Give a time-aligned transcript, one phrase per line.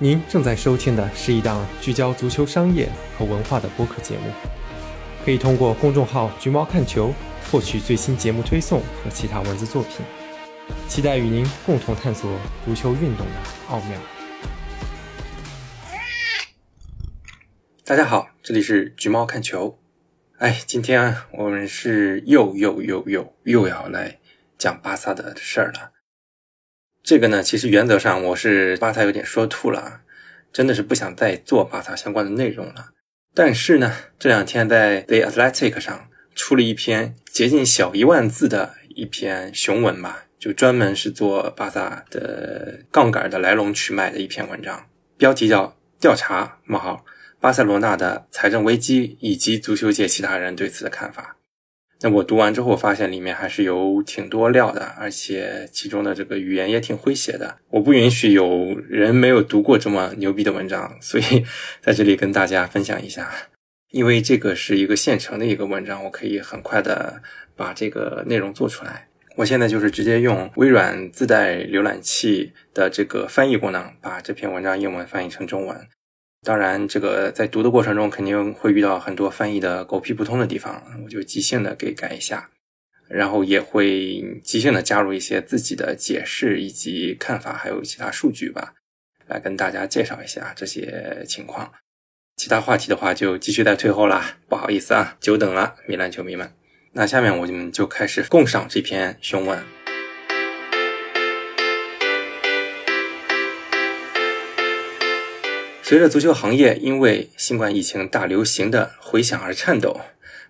[0.00, 4.24] 您正在收听的是一档聚焦足球商业和文化的播客节目，
[5.24, 7.14] 可以通过公众号“橘猫看球”
[7.48, 10.04] 获取最新节目推送和其他文字作品。
[10.88, 12.28] 期待与您共同探索
[12.64, 13.32] 足球运动的
[13.68, 13.96] 奥妙。
[17.84, 19.78] 大家好，这里是橘猫看球。
[20.38, 24.18] 哎，今天我们是又又又又又要来
[24.58, 25.92] 讲巴萨的事儿了。
[27.04, 30.00] 这个呢，其实原则上我是巴萨有点说吐了啊，
[30.50, 32.92] 真的是不想再做巴萨相关的内容了。
[33.34, 44.86] 但是呢，这两天在 The Athletic 上出了一篇接近小一万字的一篇雄文吧，就专门是做巴萨的杠杆的来龙去脉的一篇文章，
[45.18, 47.04] 标题叫“调查：冒号
[47.38, 51.36] 巴塞罗那的财政危机以及足球界其他人对此的看法”。
[52.00, 57.56] 那我读完之后发现里面还是有挺多料的，而且其中的这个语言也挺诙谐的。
[57.70, 61.44] 我不允许有人没有读过这么牛逼的文章，所以
[61.80, 63.30] 在这里跟大家分享一下。
[63.90, 67.22] 因为这个是一个现成的一个文章，我可以很快的
[67.54, 69.06] 把这个内容做出来。
[69.36, 75.76] 我现在就是直接用微软自带浏览器的这个翻译功能，把这篇文章英文翻译成中文。
[76.44, 82.50] 当然，这个在读的过程中肯定会遇到很多翻译的狗屁不通的地方，我就即兴的给改一下，
[83.08, 88.74] 然后也会即兴的加入一些自己的解释以及看法，还有其他数据吧，
[89.26, 91.72] 来跟大家介绍一下这些情况。
[92.36, 96.52] 其他话题的话就继续在退后啦，不好意思啊，久等了，米兰球迷们。
[96.92, 99.73] 那下面我们就开始共赏这篇雄文。
[105.86, 110.00] 随着足球行业因为新冠疫情大流行的回响而颤抖，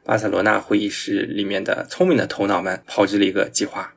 [0.04, 3.94] 巴塞罗那会议室里面的聪明的头脑们炮制了一个计划。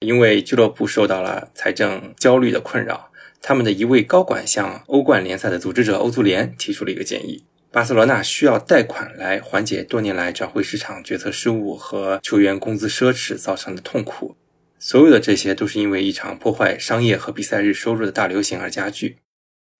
[0.00, 14.34] 因为俱乐部受到了财政焦虑的困扰，他们的一位高管向欧冠联赛的组织者欧足联提出了一个建议：巴塞罗那需要贷款来缓解多年来转会市场决策失误和球员工资奢侈造成的痛苦。
[14.80, 19.18] 所有的这些都是因为一场破坏商业和比赛日收入的大流行而加剧。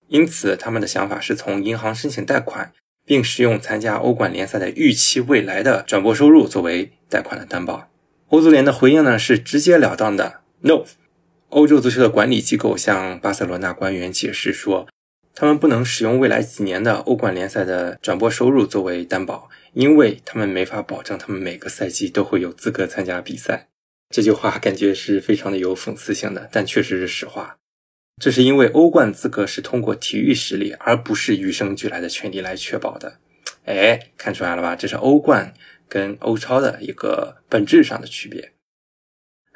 [0.07, 2.73] 因此，他们的想法是从银行申请贷款，
[3.05, 7.89] 并使用参加欧冠联赛的预期未来的转播收入作为贷款的担保。
[8.29, 10.83] 欧足联的回应呢是直截了当的 “no”。
[11.49, 14.87] 欧洲足球的管理机构向巴塞罗那官员解释说，
[15.33, 23.67] 他们不能使用未来几年的欧冠联赛的转播收入作为担保，因为他们没法保证他们每个赛季都会有资格参加比赛。
[24.09, 27.57] 这句话感觉是非常的有讽刺性的，但确实是实话。
[28.19, 33.19] 这是因为欧冠资格是通过体育实力，而不是与生俱来的权利来确保的。
[33.65, 34.75] 哎，看出来了吧？
[34.75, 35.53] 这是欧冠
[35.87, 38.53] 跟欧超的一个本质上的区别。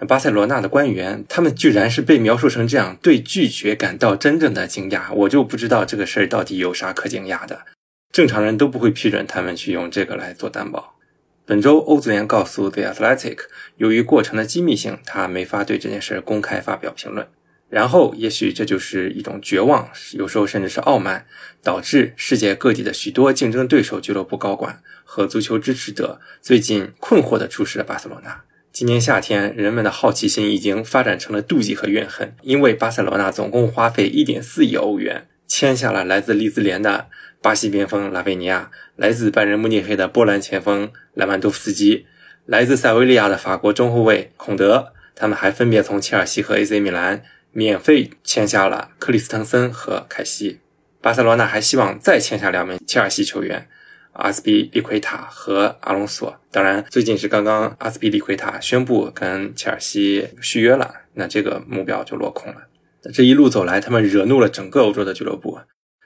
[0.07, 5.13] 巴塞罗那的官员，他们居然是被描述成这样，对拒绝感到真正的惊讶。
[5.13, 7.65] 我就不知道这个事儿到底有啥可惊讶的。
[8.11, 10.97] 正常人都不会批准他们去用这个来做担保。
[11.45, 13.37] 本周，欧足联告诉 The Athletic，
[13.77, 17.27] 由于过程的机密性，他没法对这件事公开发表评论。
[17.71, 21.25] 然后，也许这就是一种绝望，有时候甚至是傲慢，
[21.63, 28.41] 导致世界各地的许多竞争对手俱乐部高管和足球支持者最近困惑地注视着巴塞罗那。
[28.73, 37.07] 今年夏天，人们的好奇心已经发展成了妒忌和怨恨，因为巴塞罗那总共花费1.4亿欧元签下了来自利兹联的
[37.41, 42.05] 巴西边锋拉菲尼亚，来自拜仁慕尼黑的波兰前锋莱万多夫斯基，
[42.45, 44.91] 来自塞维利亚的法国中后卫孔德。
[45.15, 47.21] 他们还分别从切尔西和 AC 米兰。
[47.51, 50.59] 免费签下了克里斯滕森和凯西，
[51.01, 53.67] 巴塞罗那还希望再签下两名切尔西球员
[54.13, 56.39] 阿斯比利奎塔和阿隆索。
[56.51, 62.67] 当然，最近是刚刚阿斯比利奎塔宣布跟切尔西续约了，那这个目标就落空了。
[63.13, 65.59] 这一路走来，他们惹怒了整个欧洲的俱乐部。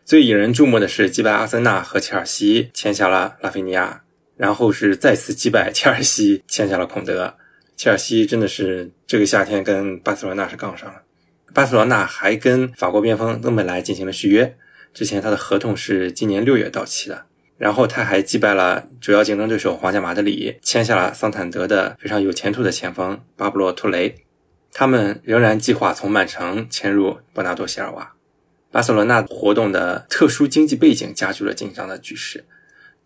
[0.04, 4.04] 最引人注目的是击败阿森纳和切尔西签下了拉菲尼亚，
[4.38, 7.36] 然后是再次击败切尔西签下了孔德。
[7.76, 11.02] 切尔西真的是这个夏天跟巴塞罗那是杠上了。
[11.56, 14.58] 巴塞罗那还跟法国边锋登贝莱进行了续约，
[14.94, 17.28] 之前他的合同是今年六月到期的。
[17.58, 24.16] 然后他还击败了主要竞争对手皇家马德里，签下了桑坦德的非常有前途的前锋巴布洛·托雷。
[24.74, 28.16] 他们仍然计划从曼城迁入伯纳多·席尔瓦。
[28.70, 32.44] 巴塞罗那活动的特殊经济背景加剧了紧张的局势。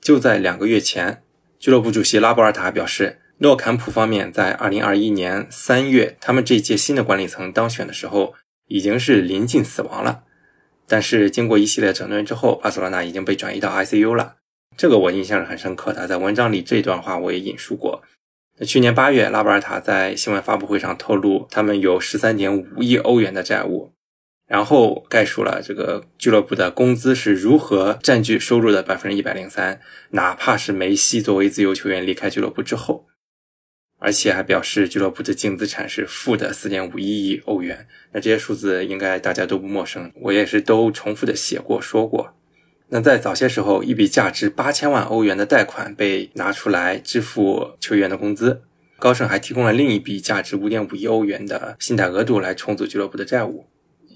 [0.02, 1.22] 就在两个月前，
[1.60, 3.20] 俱乐部主席拉波尔塔表示。
[3.42, 8.34] 诺坎普方面在二零二一年三月，他们这届新的管理层当选的时候，
[8.70, 10.24] 已经是临近死亡了。
[10.88, 14.38] 但是经过一系列整顿之后，巴塞罗那已经被转移到 ICU 了。
[14.78, 18.02] 这个我印象是很深刻的，在文章里这段话我也引述过。
[18.58, 23.92] 那去年八月，拉波尔塔在新闻发布会上透露，他们有十三点五亿欧元的债务。
[24.48, 29.80] 然后概述了这个俱乐部的工资是如何占据收入的百分之一百零三，
[30.10, 33.06] 哪怕是梅西作为自由球员离开俱乐部之后，
[34.00, 37.86] 而且还表示俱乐部的净资产是负的四点五一亿欧元。
[38.14, 42.34] 那这些数字应该大家都不陌生，我也是都重复的写过说过。
[42.92, 48.64] 那在早些时候，一笔价值八千万欧元的贷款被拿出来支付球员的工资，
[48.98, 53.68] 高盛还提供了另一笔价值五点五亿欧元的信贷额度来重组俱乐部的债务。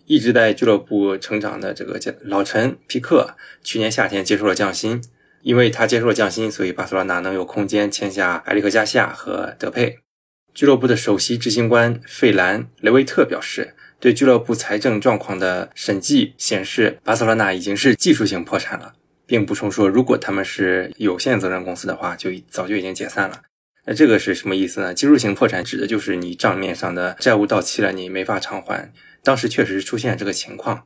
[0.06, 5.01] 一直在俱乐部成长的这个老臣皮克，去年夏天接受了降薪。
[5.44, 10.00] 因为他接受了降薪，所以巴塞罗那能有空间签下埃里克加西亚和德佩。
[10.54, 18.94] 俱乐部的首席执行官费兰雷维特表示，对俱乐部财政状况的审计显示，巴塞罗那已经是技术性破产了，
[19.25, 23.42] 并补充说，如果他们是有限责任公司的话，就早就已经解散了。
[23.86, 24.94] 那这个是什么意思呢？
[24.94, 28.94] 技术性破产指的就是你账面上的债务到期了，你没法偿还。
[29.24, 30.86] 当时确实出现这个情况。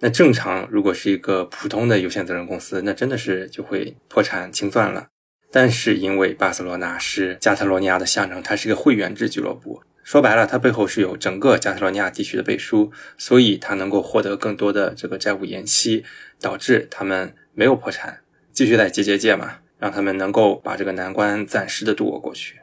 [0.00, 5.08] 那正常，如果是一个普通的有限责任公司，那真的是就会破产清算了。
[5.50, 16.04] 但是因为巴塞罗那是加泰罗尼亚的象征，它是一个会员制俱乐部，说白了，它背后是有整个加泰罗尼亚地区的背书，所以它能够获得更多的这个债务延期，
[16.40, 18.20] 导致他们没有破产，
[18.52, 22.60] 继续在结结界嘛，让他们能够把这个难关暂时的度过过去。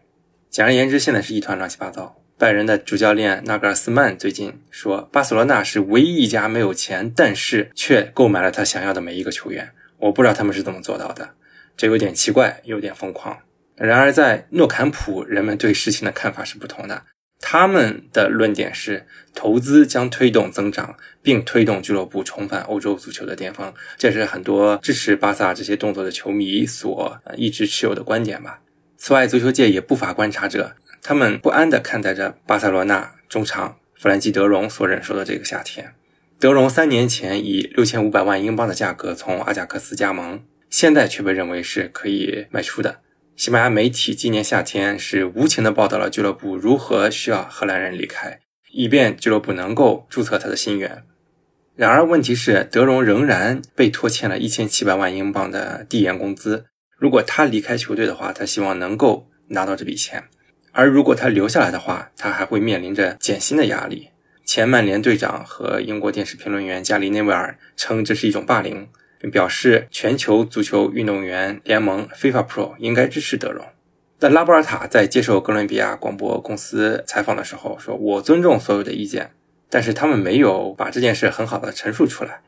[0.49, 2.21] 简而言之，现在是一团乱七八糟。
[2.37, 9.71] 拜仁的主教练纳格尔斯曼最近说，巴塞罗那是唯一一家没有钱，但是却购买了他想要的每一个球员。
[9.99, 11.29] 我不知道他们是怎么做到的，
[11.77, 13.39] 这有点奇怪，有点疯狂。
[13.77, 17.03] 然而，在诺坎普，人们对事情的看法是不同的。
[17.39, 23.73] 他们的论点是，投资将推动增长，并推动俱乐部重返欧洲足球的巅峰。
[23.97, 28.59] 这是很多支持巴萨这些动作的球迷所一直持有的观点吧。
[28.97, 30.75] 此外，足球界也不乏观察者。
[31.07, 35.93] 他们不安地看待着巴塞罗那中场弗兰基·德容所忍受的这个夏天。
[36.39, 43.01] 德容三年前以六千五百万英镑的价格从阿贾克斯加盟，现在却被认为是可以卖出的。
[43.35, 48.39] 西班牙媒体今年夏天是无情地报道了俱乐部如何需要荷兰人离开，
[48.71, 51.03] 以便俱乐部能够注册他的新员。
[51.75, 56.65] 然而，问题是德容仍然被拖欠了一千七百万英镑的递延工资。
[56.97, 60.23] 如果他离开球队的话，他希望能够拿到这笔钱。
[60.77, 64.09] 而如果他留下来的话，他还会面临着减薪的压力。
[64.43, 73.65] 前曼联队长和英国电视评论员加里内维尔称这是一种霸凌，并表示全球足球运动员联盟 FIFA Pro 应该支持德容。
[74.19, 79.31] 但拉波尔塔在接受哥伦比亚广播公司采访的时候说：“我尊重所有的意见，
[79.69, 82.41] 但是他们没有把这件事很好的陈述出来。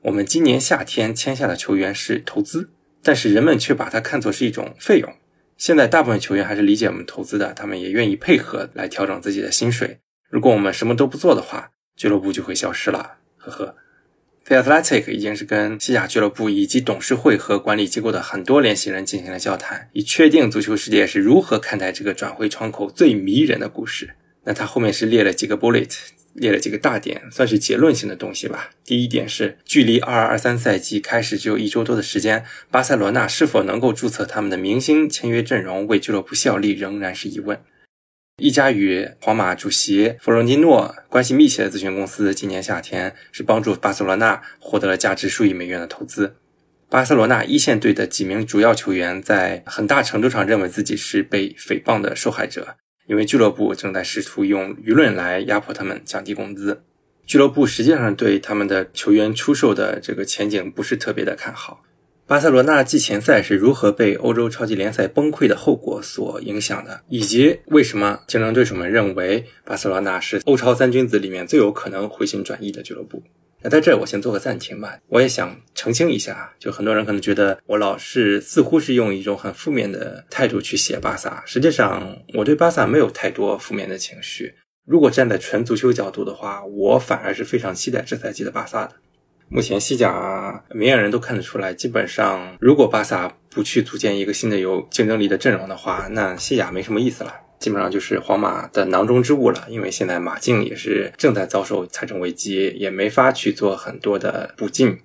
[0.00, 2.70] 我们今年夏天签下的球员是投资，
[3.02, 5.12] 但是人们却把它看作是一种费用。”
[5.56, 10.00] 现在大部分球员还是理解我们投资的，他们也愿意配合来调整自己的薪水。
[10.28, 13.18] 如果我们什么都不做的话，俱乐部就会消失了。
[13.36, 13.76] 呵呵
[14.44, 24.14] ，The Athletic 已经是跟西甲俱乐部以及董事会和管理机构的很多联系人进行了交谈，以确定足球世界是如何看待这个转会窗口最迷人的故事。
[24.44, 25.94] 那他后面是列了几个 bullet。
[26.34, 28.70] 列了几个大点，算是结论性的东西吧。
[28.84, 37.60] 第一点是，距离二二二三赛季开始只有一周多的时间，巴塞罗那是否能够注册他们的明星签约阵容为俱乐部效力，仍然是疑问。
[38.42, 46.34] 一家与皇马主席弗洛蒂诺关系密切的咨询公司，今年夏天是帮助巴塞罗那获得了价值数亿美元的投资。
[46.90, 52.76] 巴塞罗那一线队的几名主要球员在很大程度上认为自己是被诽谤的受害者。
[53.06, 56.82] 因为俱乐部正在试图用舆论来压迫他们，降低工资。
[57.26, 61.82] 俱乐部实际上对他们的球员出售的这个前景不是特别的看好。
[62.26, 73.22] 巴塞罗那季前赛是如何被欧洲超级联赛崩溃的后果所影响的，以及为什么竞争对手们认为巴塞罗那是欧超三君子里面最有可能回心转意的俱乐部？
[73.64, 74.98] 那在这儿我先做个暂停吧。
[75.08, 84.54] 我也想澄清一下，就很多人可能觉得我老是似乎是用一种很负面的态度去写巴萨，实际上我对巴萨没有太多负面的情绪。
[84.84, 88.92] 如果站在纯足球角度的话，我反而是非常期待这赛季的巴萨的。
[89.48, 97.34] 目前西甲明眼人都看得出来，基本上如果巴萨不去组建一个新的有竞争力的阵容的话，那西甲没什么意思了。
[97.64, 104.98] 基本上就是皇马的囊中之物了，因为现在马竞也是正在遭受财政危机，也没法去做很多的补进。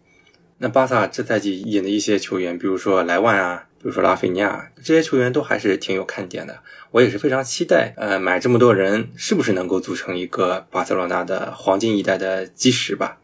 [0.57, 6.59] 那巴萨这赛季引的一些球员，比如说莱万啊，比如说拉菲尼亚，这些球员都还是挺有看点的。
[6.91, 13.19] 我也是非常期待，呃，买这么多人是不是能够组成一个巴塞罗那的黄金一代的基石吧。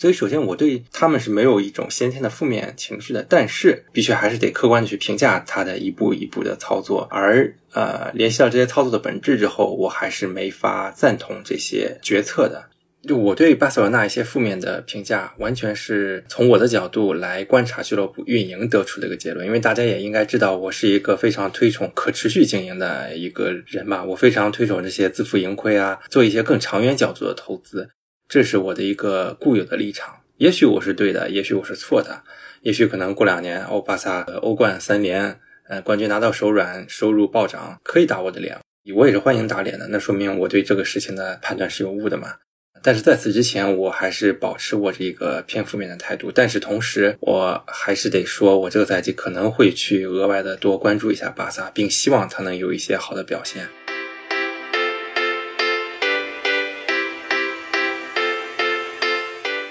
[0.00, 7.08] 所以，首先我对他们是没有一种先天的负面情绪的，但是必须还是得客观的去评价他的一步一步的操作。
[7.10, 12.66] 而呃，联系到这些操作的本质之后，我还是没法赞同这些决策的。
[13.08, 19.44] 就我对巴塞罗那一些负面的评价，完全是从我的角度来观察俱乐部运营得出的一个结论。
[19.44, 27.88] 因为大家也应该知道，我是一个非常推崇可持续经营的一个人吧，我非常推崇这些自负盈亏啊，做一些更长远角度的投资，
[28.28, 30.16] 这是我的一个固有的立场。
[30.36, 32.22] 也许我是对的，也许我是错的，
[32.60, 38.60] 也许可能过两年欧巴萨欧冠三连，呃，冠军拿到手软，收入暴涨，可以打我的脸，
[38.94, 39.88] 我也是欢迎打脸的。
[39.88, 42.34] 那说明我对这个事情的判断是有误的嘛。
[42.82, 46.30] 但是在此之前，我还是保持我这个偏负面的态度。
[46.30, 53.68] 但是同时，我还是得说，我这个赛季可能会去额外的多关注一下巴萨，并希望他能有一些好的表现。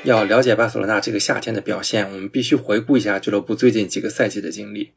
[0.07, 4.93] 要了解巴塞罗那这个夏天的表现，我们必须回顾一下俱乐部最近几个赛季的经历。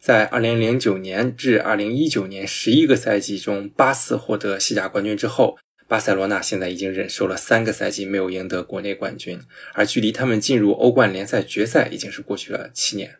[0.00, 5.56] 在2009年至2019年十一个赛季中，八次获得西甲冠军之后。
[5.88, 9.38] 巴塞罗那现在已经忍受了三个赛季没有赢得国内冠军，
[9.74, 13.16] 而距离他们进入欧冠联赛决赛已经是过去了七年。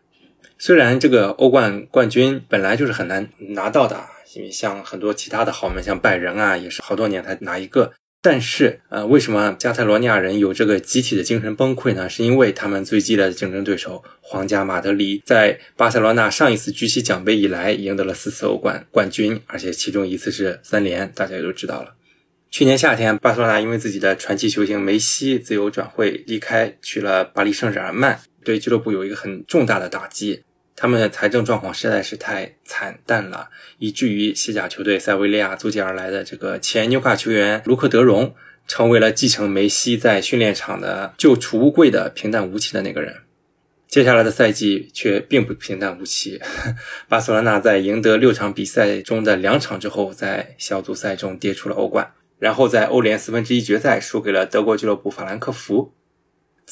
[0.58, 4.02] 虽然这个欧冠冠军本来就是很难拿到的，
[4.34, 7.92] 因为像很多其他的豪门，像拜仁啊，也是好多年才拿一个。
[8.24, 12.08] 但是，呃，为什么加泰罗尼亚人有这个集体的精神崩溃呢？
[12.08, 21.94] 是因为他们最激烈的竞争对手皇家马德里在巴塞罗那上一次举起奖杯以来赢得了四次欧冠冠军，而且其中一次是三连，大家也都知道了。
[22.48, 30.44] 去年夏天，巴塞罗那因为自己的传奇球星梅西自由转会离开，去了巴黎圣日耳曼，对俱乐部有一个很重大的打击。
[30.74, 38.34] 他们的财政状况实在是太惨淡了，以至于西甲球队塞维利亚租借而来的这个前纽卡球员卢克德容，
[38.66, 43.16] 成为了继承梅西在训练场的旧储物柜的平淡无奇的那个人。
[43.86, 46.40] 接下来的赛季却并不平淡无奇，
[47.08, 52.12] 巴塞罗那在赢得六场比赛中的两场之后，在小组赛中跌出了欧冠。
[52.38, 55.92] 然后在欧联四分之一决赛输给了德国俱乐部法兰克福。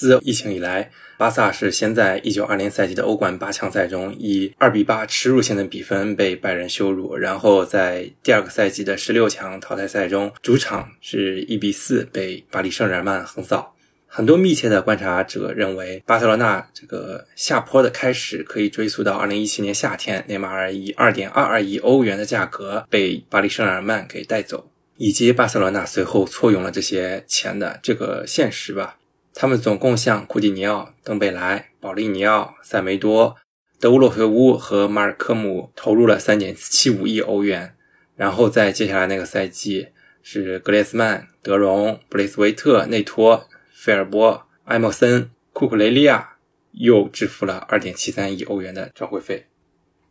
[0.00, 13.76] 自疫情以来，巴萨是先在一九二零赛季的欧冠八强赛中以二比八耻辱性的比分被拜仁羞辱，然后在第二个赛季的十六强淘汰赛中，主场是一比四被巴黎圣日耳曼横扫。
[14.07, 24.71] 很多密切的观察者认为，巴塞罗那这个下坡的开始可以追溯到二零一七年夏天，内马尔以二点二二亿欧元的价格被巴黎圣日耳曼给带走。
[24.97, 28.99] 以及巴塞罗那随后错用了这些钱的这个现实吧。
[29.34, 33.37] 他们总共向库蒂尼奥、登贝莱、保利尼奥、塞梅多、
[33.78, 37.75] 德乌洛菲乌和马尔科姆投入了三点七五亿欧元。
[38.16, 39.88] 然后在接下来那个赛季，
[40.22, 46.37] 是格列斯曼、德容、布雷斯维特、内托、费尔波、埃莫森、库库雷利亚
[46.72, 49.46] 又支付了二点七三亿欧元的转会费。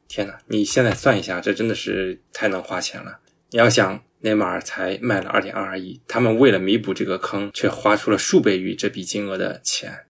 [0.08, 0.40] 天哪！
[0.48, 3.20] 你现在算一下，这真的是太能花钱了。
[3.52, 4.04] 你要想。
[4.22, 10.06] 内马尔才卖了二点二二亿，他们为了弥补这个坑，却花出了数倍于这笔金额的钱。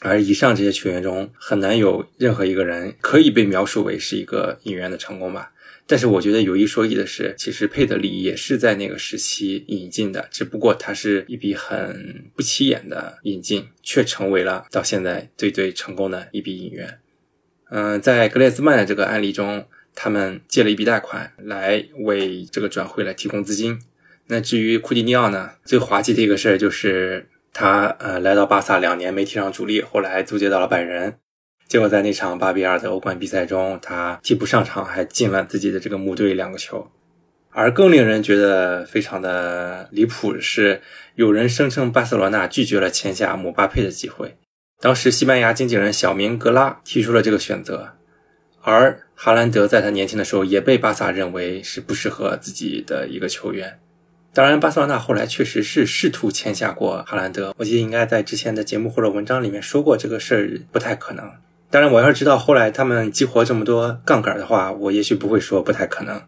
[0.00, 5.52] 而以上这些球员中，很难有任何一个人可以被描述为是一个引援的成功吧。
[5.86, 16.98] 但是我觉得有一说一的是，其实佩德里也是在那个时期引进的，只不过他是一笔很不起眼的引进，却成为了到现在最最成功的一笔引援。
[17.70, 19.66] 嗯，在格列兹曼的这个案例中。
[19.94, 23.80] 他们借了一笔贷款来为这个转会来提供资金。
[24.26, 25.50] 那至于库蒂尼奥呢？
[25.64, 31.16] 最滑稽的一个事儿就是他呃来到巴萨两年没踢上主力，后来租借到了拜仁，
[31.68, 36.90] 结果在那场八比二的欧冠比赛中，他替补上场还进了自己的这个母队两个球。
[37.50, 40.80] 而更令人觉得非常的离谱的是，
[41.14, 44.36] 有人声称巴塞罗那拒绝了签下姆巴佩的机会。
[44.80, 47.92] 当时西班牙经纪人小明格拉提出了这个选择。
[48.62, 53.78] 而哈兰德在他年轻的时候也被巴萨认为是不适合自己的一个球员。
[54.32, 61.30] 当然，巴塞罗那后来确实是试图签下过哈兰德，我记得应该在之前的节目或者文章里面说过这个事儿不太可能。
[61.70, 66.20] 当然，我要是知道后来他们激活这么多杠杆的话，我也许不会说不太可能，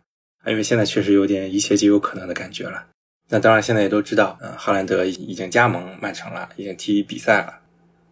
[0.46, 2.86] 因为现在确实有点一切皆有可能的感觉了。
[3.28, 7.58] 那当然，现在也都知道，嗯，哈兰德已经加盟曼城了，已经踢比赛了。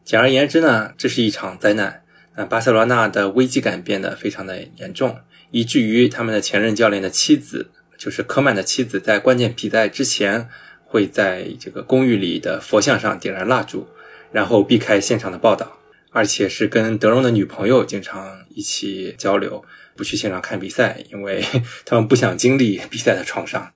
[0.05, 2.03] 简而言之呢，这是一场灾难。
[2.37, 5.19] 那巴塞罗那的危机感变得非常的严重，
[5.51, 10.49] 以至于他们的前任教练的妻子，就是科曼的妻子，在关键比赛之前，
[10.85, 13.87] 会在这个公寓里的佛像上点燃蜡烛，
[14.33, 15.79] 然后避开现场的报道，
[16.11, 19.65] 而且是跟德容的女朋友经常一起交流，
[19.95, 21.45] 不去现场看比赛，因为
[21.87, 23.73] 他们不想经历比赛的创伤。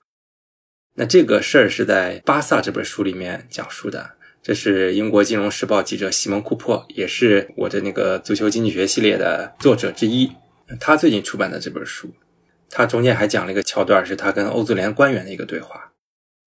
[0.95, 4.18] 那这个事儿是在《巴萨》这本书里面讲述的。
[4.49, 10.31] 这是英国金融时报记者西蒙·库珀，也是我的那个足球经济学系列的作者之一。
[10.79, 12.09] 他最近出版的这本书，
[12.67, 15.91] 他中间还讲了一个桥段，是他跟欧足联官员的一个对话。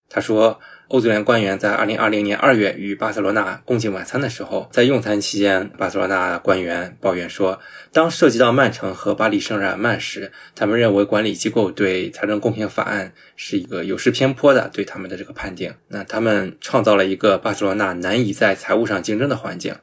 [0.09, 0.59] 他说
[0.89, 7.59] ：“欧足联官员在2020年2月与巴塞罗那共进晚餐的时候，在用餐期间，巴塞罗那官员抱怨说，
[7.91, 15.73] 当涉及到曼城和巴黎圣日耳曼时，他们认为管理机构对财政公平法案是一个有失偏颇的对他们的这个判定。
[15.87, 19.75] 那他们创造了一个巴塞罗那难以在财务上竞争的环境。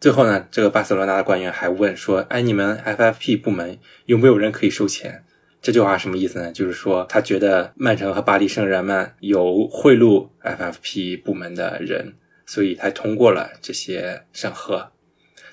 [0.00, 5.22] 最后呢，这个巴塞罗那的官员还问说：“哎，你们 FFP 部门有没有人可以收钱？”
[5.66, 6.52] 这句话什么意思呢？
[6.52, 12.14] 就是说他觉得曼城和巴黎圣日耳曼有贿赂 FFP 部门的人，
[12.46, 14.92] 所以才通过了这些审核。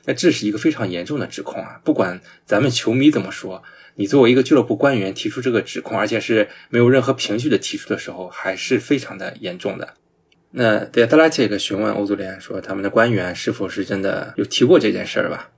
[0.06, 1.82] 那这是一个非常严重的指控啊！
[1.84, 3.64] 不管咱们球迷怎么说，
[3.96, 9.96] 你作为一个俱乐部官员提出这个指控，而且是没有任何凭据的提出的时候，还是非常的严重的。
[10.52, 15.50] 那德拉切克询问欧足联说，他们的官员是否是真的有提过这件事儿吧？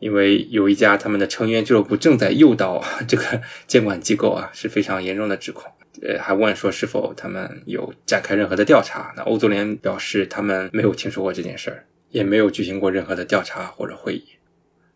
[0.00, 5.70] 因为有一家他们的成员俱乐部正在诱导 这个监管机构啊，是非常严重的指控。
[6.02, 9.12] 呃，还问说是否他们有展开任何的调查。
[9.16, 14.24] 那欧足联表示他们没有听说过这件事儿，也没有举行过任何的调查或者会议。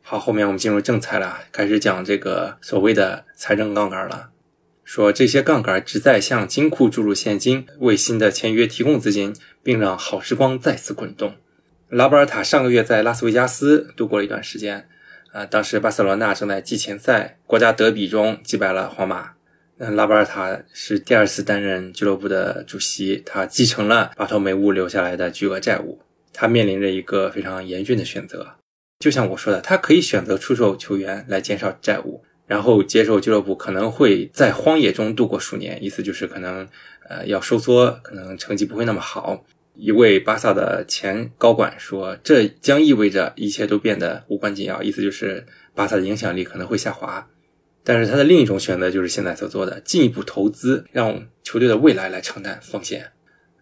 [0.01, 4.31] 好，后面我们进入正菜了，开始讲这个所谓的财政杠杆了。
[4.85, 11.35] 说这些杠杆旨在向金库注入现金，为新的签约提供资金，并让好时光再次滚动。
[11.89, 14.89] 拉波尔塔上个月在拉斯维加斯度过了一段时间。
[15.35, 19.33] 啊，当时巴塞罗那正在季前赛国家德比中击败了皇马。
[19.79, 26.01] 那拉波尔塔是第二次担任俱乐部的主席，他继承了巴托梅乌留下来的巨额债务，
[26.33, 28.55] 他面临着一个非常严峻的选择。
[29.01, 36.69] 就像我说的，他可以选择出售球员来减少债务，然后接受俱乐部可能会在荒野中度过数年，意思就是可能
[37.09, 39.45] 呃要收缩，可能成绩不会那么好。
[39.77, 47.29] 一位巴萨的前高管说：“这将意味着一切都变得无关紧要，意思就是巴萨的影响力可能会下滑。
[47.83, 53.11] 但是他的另一种选择就是现在所做的进一步投资，让球队的未来来承担风险。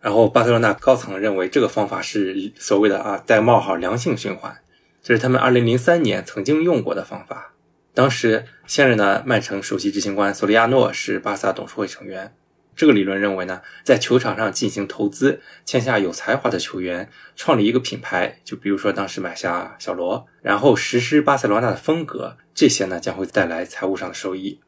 [0.01, 4.59] 然后巴塞罗那高层认为这个方法是所谓的啊带冒号良性循环，
[5.03, 7.55] 这是他们2003年曾经用过的方法。
[7.95, 12.35] 当时现任的曼城首席执行官索利亚诺是巴萨董事会成员。”
[12.75, 24.61] 这个理论认为呢，在球场上进行投资，签下有才华的球员，创立一个品牌，就比如说当时买下小罗，然后实施巴塞罗那的风格，这些呢将会带来财务上的收益。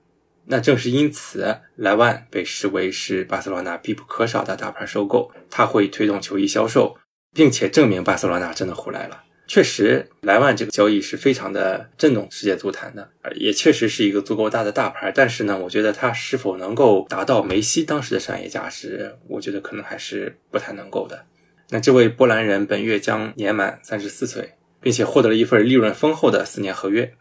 [0.47, 6.99] 那正是因此，莱万被视为是巴塞罗那必不可少的大牌收购，他会推动球衣销售，
[7.33, 9.23] 并且证明巴塞罗那真的回来了。
[9.47, 15.13] 确实，莱万这个交易是非常的震动世界足坛的，也确实是一个足够大的大牌。
[15.15, 21.27] 但是呢，我觉得他是否能够达到梅西当时的商业价值，我觉得可能还是不太能够的。
[21.69, 27.15] 那这位波兰人本月将年满三十四岁，并且获得了一份利润丰厚的四年合约，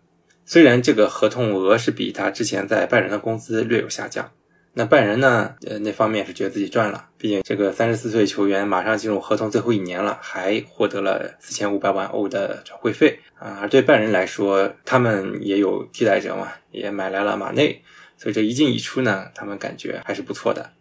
[0.46, 4.32] 虽然这个合同额是比他之前在拜仁的工资略有下降。
[4.76, 5.54] 那拜仁呢？
[5.68, 13.60] 呃，那方面是觉得自己赚了，毕竟这个三十四岁球员马上进入合同最后一年了，还获得了四千五百万欧的转会费啊。
[13.62, 17.84] 而对拜仁来说，他们也有替代者嘛，也买来了马内，
[18.18, 20.72] 所以这一进一出呢，他们感觉还是不错的。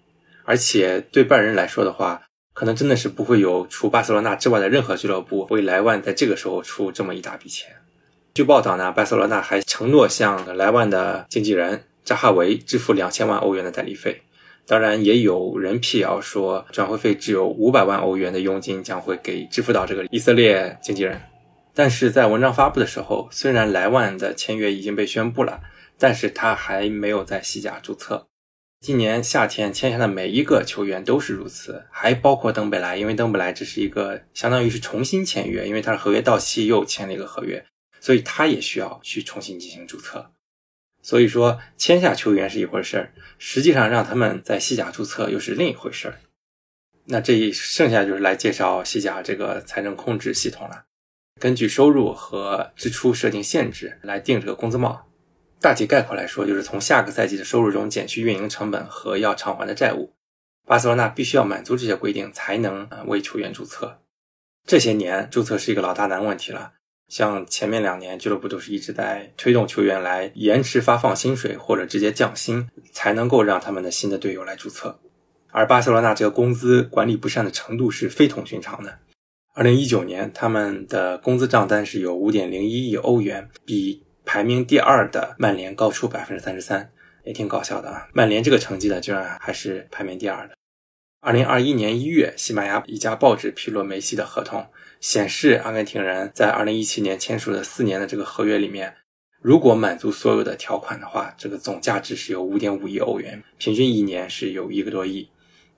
[0.44, 2.22] 而且对拜仁来说的话，
[2.54, 7.70] 可能真的是不会有除巴塞罗那之外的任何俱乐部为莱万在这个时候出这么一大笔钱。
[8.32, 11.84] 据报道呢，巴塞罗那还承诺向莱万的经纪人。
[12.04, 14.22] 扎哈维支付两千万欧元的代理费，
[14.66, 21.20] 当然也有人辟谣说转会费只有五百万欧元的佣金将会给支付到这个以色列经纪人。
[21.74, 25.60] 但是在文章发布的时候，虽然莱万的签约已经被宣布了，
[25.98, 28.26] 但是他还没有在西甲注册。
[28.80, 37.64] 今年夏天签下的每一个球员都是如此，还包括登贝莱，因为登贝莱这是一个相当于是重新签约，因为他的合约到期又签了一个合约，
[38.00, 40.31] 所以他也需要去重新进行注册。
[41.02, 46.20] 所以说，签下球员是一回事儿，实际上让他们在西甲注册又是另一回事儿。
[47.06, 50.84] 那这一剩下就是来介绍西甲这个财政控制系统了。
[51.40, 55.08] 根据收入和支出设定限制来定这个工资帽。
[55.60, 60.12] 大体概括来说，就是从下个赛季的收入中减去运营成本和要偿还的债务。
[60.64, 64.00] 巴塞罗那必须要满足这些规定才能为球员注册。
[64.64, 66.74] 这些年注册是一个老大难问题了。
[67.12, 74.98] 像前面两年，俱乐部都是一直在推动球员来延迟发放薪水或者直接降薪，才能够让他们的新的队友来注册。
[75.50, 78.98] 而巴塞罗那这个工资管理不善的程度是非同寻常的。
[79.52, 86.90] 二零一九年，他们的工资账单是有五点零一亿欧元，比排名第二的曼联高出百分之三十三，
[87.24, 88.08] 也挺搞笑的啊！
[88.14, 90.54] 曼联这个成绩呢，居然还是排名第二的。
[91.24, 94.66] 二零二一年一月，西班牙一家报纸披露梅西的合同。
[95.00, 98.92] 显示，阿根廷人在二零一七年签署的四年的这个合约里面，
[99.40, 105.28] 如果满足所有的条款的话，这个总价值是有五点五亿欧元，平均一年是有一个多亿。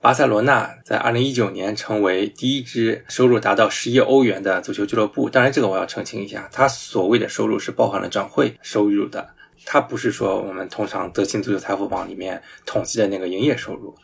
[0.01, 5.29] 巴塞罗那在二零一九年成为第一支收入达到十亿欧元的足球俱乐部。
[5.29, 13.95] 当然，这个我要澄清一下，他所谓的收入是包含了转会收入的，它不是说我们通常德勤足球财富榜里面统计的那个营业收入。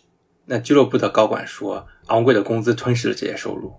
[0.51, 3.73] 那俱乐部的高管说，昂贵的工资吞噬了这些收入。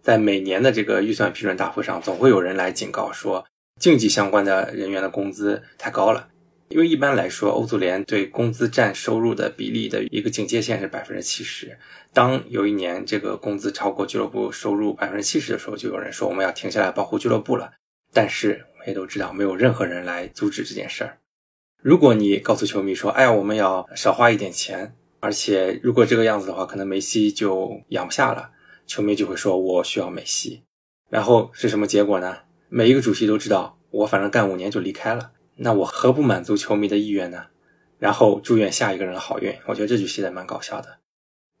[0.00, 3.44] 在每年的这个预算批准大会上，总会有人来警告说，
[3.78, 6.28] 竞技相关的人员的工资太高了。
[6.70, 11.76] 因为一般来说，欧足联对工资占收入的比例的一个警戒线是百分之七十。
[12.14, 17.72] 当有一年这个工资超过俱乐部收入百分之七十的时候，就有人说我们要停下来保护俱乐部了。
[18.14, 21.18] 但是我们也都知道，没有任何人来阻止这件事儿。
[21.82, 28.50] 如果你告诉球迷说：“哎呀，我们要少花一点钱，而且如果这个样子的话，可能梅西就养不下了。”
[28.86, 30.62] 球迷就会说：“我需要梅西。”
[31.10, 32.38] 然后是什么结果呢？
[32.68, 35.32] 每一个主席都知道，我反正干五年就离开了。
[35.56, 37.46] 那我何不满足球迷的意愿呢？
[37.98, 39.54] 然后祝愿下一个人的好运。
[39.66, 40.98] 我觉得这句写的蛮搞笑的。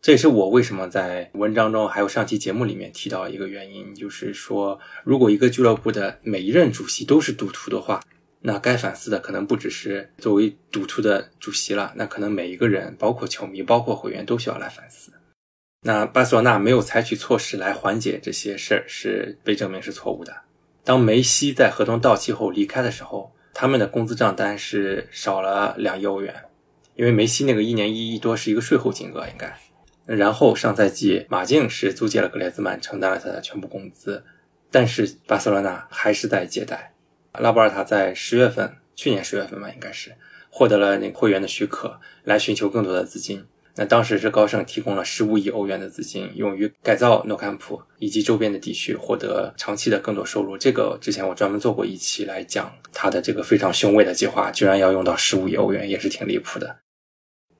[0.00, 8.00] 这也是我为什么在文章中还有上期节目里面提到一个原因，就是说，如果一个俱乐部的每一任主席都是赌徒的话，
[8.40, 15.12] 那该反思的可能不只是作为赌徒的主席了，那可能每一个人，包括球迷、包括会员，都需要来反思。
[15.82, 20.34] 那巴塞罗那没有采取措施来缓解这些事儿，是被证明是错误的。
[20.84, 23.32] 当梅西在合同到期后离开的时候。
[23.54, 26.32] 他们的工资账单是少了两亿欧元，
[26.94, 29.52] 因为梅西那个一年一亿多是一个税后金额，应该。
[30.06, 34.22] 然后上赛季马竞是租借了格列兹曼，承担了他的全部工资，
[34.70, 36.92] 但是巴塞罗那还是在借贷。
[37.32, 40.14] 拉波尔塔在十月份，去年十月份吧，应该是
[40.50, 43.46] 获得了那个会员的许可，来寻求更多的资金。
[43.76, 50.58] 那当时是高盛提供了十五亿欧元的资金，用于改造诺坎普以及周边的地区，获得长期的更多收入。
[50.58, 56.78] 这个之前我专门做过一期来讲他的这个非常雄伟的计划，居然要用到十五亿欧元，也是挺离谱的。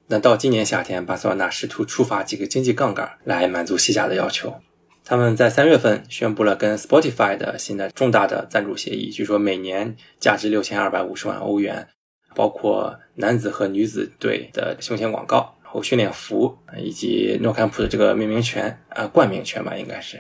[0.09, 4.61] 那到今年夏天，巴塞罗那试图触发几个经济杠杆来满足西甲的要求。
[5.09, 11.88] 他们在三月份宣布了跟 Spotify 的新的重大的赞助协议，据说每年价值六千二百五十万欧元，
[12.35, 15.55] 包括男子和女子队的胸前广告。
[15.62, 20.18] 然后训练服以及诺坎普的这个命名权啊冠名权吧，应该是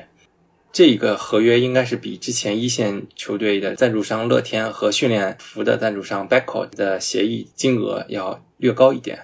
[0.72, 9.18] 这个合约应该是比之前一线球队的赞助商乐天和训练服的赞助商 Beko 的协议金额要略高一点，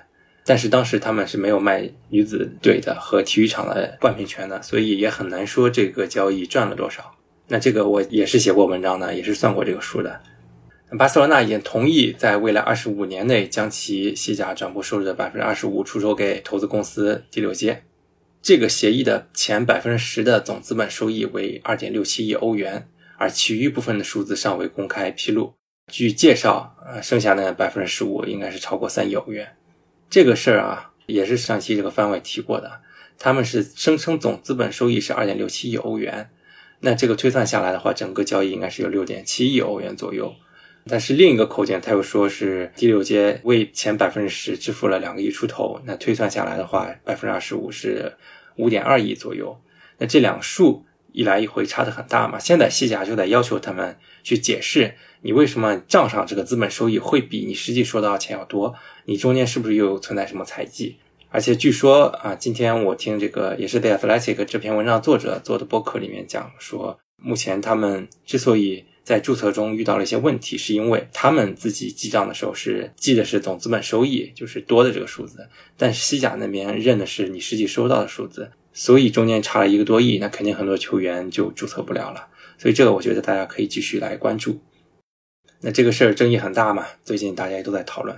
[0.47, 7.15] 但是当时他们是没有卖女子队的和体育场的冠名权的，所以也很难说这个交易赚了多少。
[7.49, 10.21] 那这个我也是写过文章的，也是算过这个数的。
[10.99, 17.83] 巴塞罗那已经同意在未来二十五年内将其西甲转播收入的百分之二十五出售给投资公司第六街。
[18.41, 25.55] 这个协议的前百分之十的总资本收益为二点六七亿欧元，而其余部分的数字尚未公开披露。
[25.91, 29.57] 据介绍，呃，剩下的百分之十五应该是超过三亿欧元。
[30.09, 32.81] 这个事儿啊，也是上期这个番外提过的。
[33.19, 36.31] 他们是声称总资本收益是二点六七亿欧元，
[36.81, 40.35] 那这个推算下来的话，整个交易应该是有六点七亿欧元左右。
[40.87, 48.13] 但是另一个口径，他又说是第六阶为前百分之十支付了两个亿出头，那推算下来的话，百分之二十五是
[48.57, 49.59] 五点二亿左右。
[49.99, 52.39] 那这两数一来一回差的很大嘛？
[52.39, 58.75] 现在西甲就在要求他们去解释，你为什么账上这个资本收益会比你实际收到的钱要多？
[59.05, 60.97] 你中间是不是又存在什么财技？
[61.29, 82.29] 而且据说啊，今天我听这个也是 The Athletic 这篇文章作者做的播客里面讲说，目前他们之所以在注册中遇到了一些问题，是因为他们自己记账的时候是记的是总资本收益，就是多的这个数字，但是西甲那边认的是你实际收到的数字，所以中间差了一个多亿，那肯定很多球员就注册不了了。
[82.65, 84.59] 所以这个我觉得大家可以继续来关注。
[85.61, 88.17] 那这个事儿争议很大嘛，最近大家也都在讨论。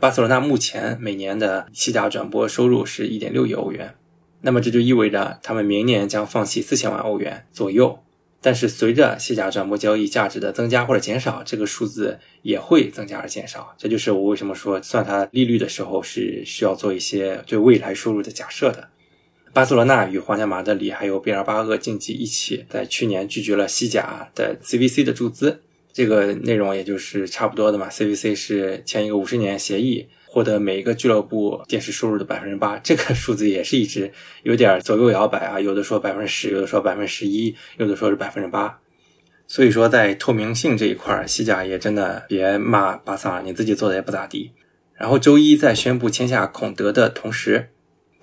[0.00, 3.94] 巴塞罗那目前每年的西甲转播收入是一点六亿欧元，
[4.40, 7.98] 那么这就意味着他们明年将放弃四千万欧元左右。
[8.40, 13.74] 但是随着西甲转播交易价值的增加或者减少，这个数字也会增加而减少。
[13.76, 18.88] 这就是我为什么说算它利率的时候是需要做一些对未来收入的假设的。
[19.54, 25.62] 巴塞罗那与皇家马德里还有毕尔巴鄂竞技一起在去年拒绝了西甲的 CVC 的注资，
[25.92, 27.88] 这个内容也就是差不多的嘛。
[27.88, 30.08] CVC 是签一个五十年协议。
[30.26, 34.12] 获得每一个俱乐部电视收入的百分之八，这个数字也是一直
[34.42, 38.80] 有点左右摇摆啊，有的说百分之十，有的说百分之十一，有的说是百分之八。
[39.46, 44.50] 所以说，在透明性这一块，西甲也真的别骂巴萨，你自己做的也不咋地。
[44.94, 47.68] 然后周一在宣布签下孔德的同时，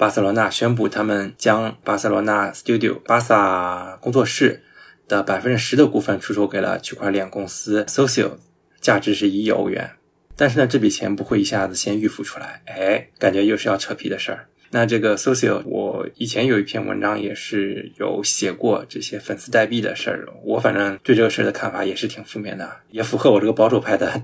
[0.01, 4.63] 巴塞罗那宣布他们将巴塞罗那 Studio 巴萨工作室
[5.07, 8.31] 的百分之十的股份出售给了区块链公司 Social，
[8.79, 9.91] 价值是一亿欧元。
[10.35, 14.47] 但是呢，这笔钱不会一下子先预付出来，哎，感觉又是要扯皮的事儿。
[14.71, 20.27] 那这个 Socio，我以前有一篇文章也是有写过这些粉丝代币的事儿。
[20.43, 24.23] 我反正对这个事儿的看法也是挺负面的，也符合我这个保守派的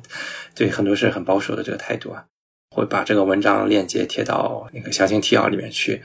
[0.56, 2.26] 对很多事很保守的这个态度啊。
[2.78, 6.04] 会把这个文章链接贴到那个详情提要里面去。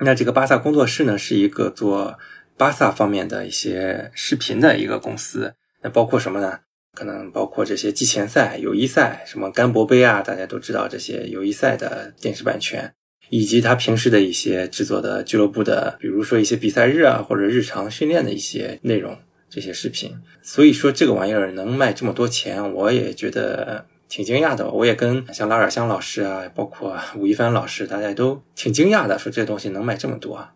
[0.00, 2.18] 那这个巴萨工作室呢，是一个做
[2.56, 5.54] 巴萨方面的一些视频的一个公司。
[5.82, 6.58] 那包括什么呢？
[6.92, 12.92] 可能包括这些季前赛、友谊赛，什么甘博杯啊，大家都知道这些友谊赛的电视版权。
[13.30, 19.18] 以及他平时的一些制作的俱乐部的，比如说一些比赛日啊，或者日常训练的一些内容，
[19.50, 20.16] 这些视频。
[20.42, 24.70] 所以说这个玩意儿能卖这么多钱，我也觉得挺惊讶的。
[24.70, 30.48] 我也跟像拉尔香老师啊，包括吴亦凡老师，大家都挺惊讶的，说这东西能卖这么多。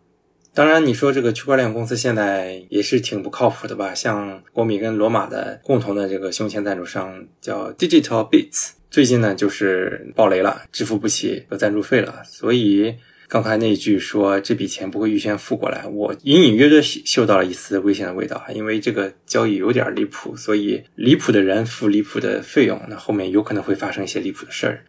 [0.55, 3.91] 当然，你说这个区块链公司现在也是挺不靠谱的吧？
[3.95, 8.73] 像国米跟罗马的共同的这个胸前赞助商叫 Digital Bits。
[8.91, 12.21] 最近呢，就是爆雷了，支付不起赞助费了。
[12.23, 12.95] 所以
[13.27, 18.43] 刚才那句说这笔钱不会预先付过来，我隐隐约约嗅到了一丝危险的味道！
[18.53, 24.85] 因为这个交易有点离谱，所以离谱的人付离谱的费用，那后面有可能会发生一些离谱的事儿。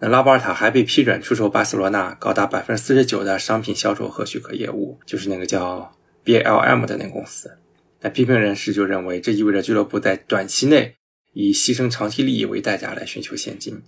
[0.00, 5.92] 那拉波尔塔还被批准出售巴塞罗那高达百分之四十九的商品销售和许可业务，就是那个叫
[6.24, 7.58] BLM 的那个公司。
[8.00, 10.94] 那批评人士就认为，这意味着俱乐部在短期内。
[11.34, 13.80] 以牺牲长期利益为代价来寻求现金，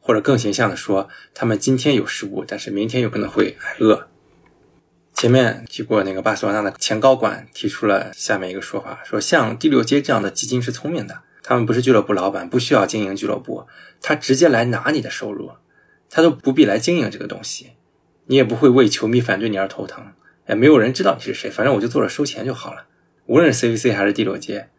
[0.00, 4.08] 或者更形象的说，他们今天有失误，但是明天有可能会挨饿。
[5.12, 13.66] 前面提过，那个巴塞罗那的前高管提出了下面一个说法：说像第六街这样的基金是聪明的，他们不是俱乐部老板，不需要经营俱乐部，
[14.00, 15.52] 他直接来拿你的收入，
[16.08, 17.72] 他都不必来经营这个东西，
[18.26, 20.12] 你也不会为球迷反对你而头疼，
[20.48, 22.86] 也没有人知道你是谁，反正我就坐着收钱就好了。
[23.26, 24.70] 无论是 CVC 还是第六街。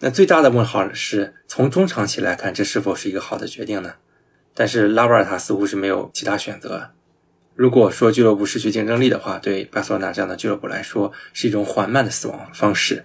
[0.00, 3.94] 那最大的问号是从中长期来看，这是否是一个好的决定呢？
[4.56, 6.90] 但是拉波尔塔似乎是没有其他选择。
[7.54, 13.04] 如果说俱乐部失去竞争力的话，对巴塞罗那这样的俱乐部来说是一种缓慢的死亡方式。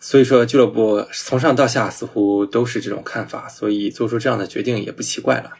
[0.00, 5.50] 所以说，俱乐部从上到下似乎都是这种看法，所以做出这样的决定也不奇怪了。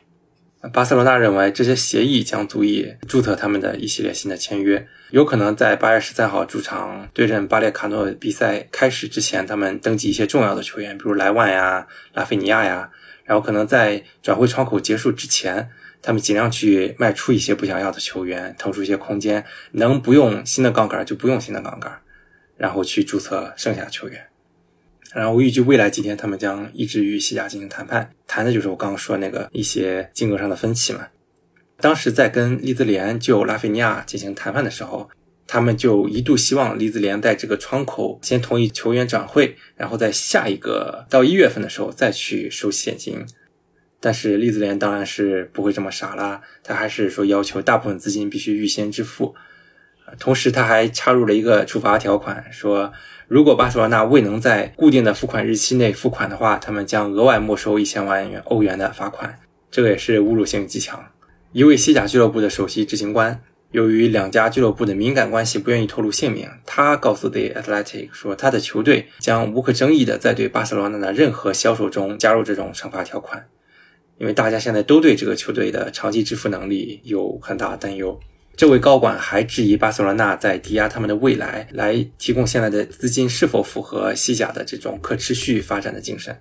[0.72, 12.90] 巴塞罗那认为这些协议将足以注册他们的一系列新的签约，有可能在八月十三号主场对阵巴列卡诺比赛开始之前，他们登记一些重要的球员，比如莱万呀、拉菲尼亚呀，
[13.26, 15.68] 然后可能在转会窗口结束之前，
[16.00, 22.00] 他们尽量去卖出一些不想要的球员，腾出一些空间，能不用新的杠杆就不用新的杠杆，
[22.56, 24.26] 然后去注册剩下的球员。
[25.12, 31.06] 然后我预计未来几天，他们将一直与西甲进行谈判，谈的就是我刚刚说那个一些金额上的分歧嘛。
[31.78, 35.10] 当时在跟利兹联就拉菲尼亚进行谈判的时候，
[35.46, 43.24] 他们就一度希望利兹联在这个窗口先同意球员转会，然后在下一个到一月份的时候再去收现金。
[44.00, 49.34] 但是利兹联当然是不会这么傻啦，他还是说要求大部分资金必须预先支付，
[50.18, 52.92] 同时他还插入了一个处罚条款，说。
[53.28, 59.36] 如果巴塞罗那未能在固定的付款日期内付款的话，他们将额外没收一千万元欧元的罚款。
[59.68, 61.04] 这个也是侮辱性极强。
[61.50, 66.48] 一位西甲俱乐部的首席执行官，由于两家俱乐部的敏感关系，不愿意透露姓名。
[66.64, 73.46] 他告诉 The Athletic 说，他的球队将无可争议的在对巴塞罗那的任何销售中加入这种惩罚条款，
[74.18, 78.18] 因为大家现在都对这个球队的长期支付能力有很大担忧。
[78.56, 86.34] 这位高管还质疑巴塞罗那在抵押他们的未来，来提供现在的资金是否符合西甲的这种可持续发展的精神。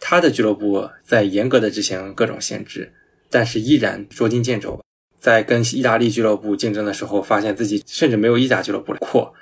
[0.00, 2.92] 他的俱乐部在严格的执行各种限制，
[3.30, 4.82] 但是依然捉襟见肘。
[5.22, 9.32] 在跟意大利俱乐部竞争的时候，发现自己甚至没有意甲俱乐部阔。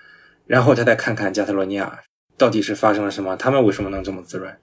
[0.46, 2.00] 然后他再看看加泰罗尼亚，
[2.36, 3.34] 到底是发生了什么？
[3.34, 4.54] 他们为什么能这么滋润？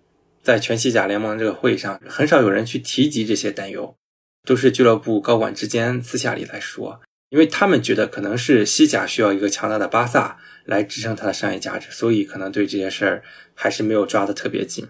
[0.43, 3.95] 在全西甲联盟这个会议上，很少有人去提及这些担忧，
[4.45, 7.01] 都是俱乐部高管之间私下里来说。
[7.29, 13.23] 因为他们觉得可能是西甲需要一个强大的巴萨来支撑它的商业价值，所以可能对这些事儿
[13.55, 14.87] 还是没有抓得特别紧。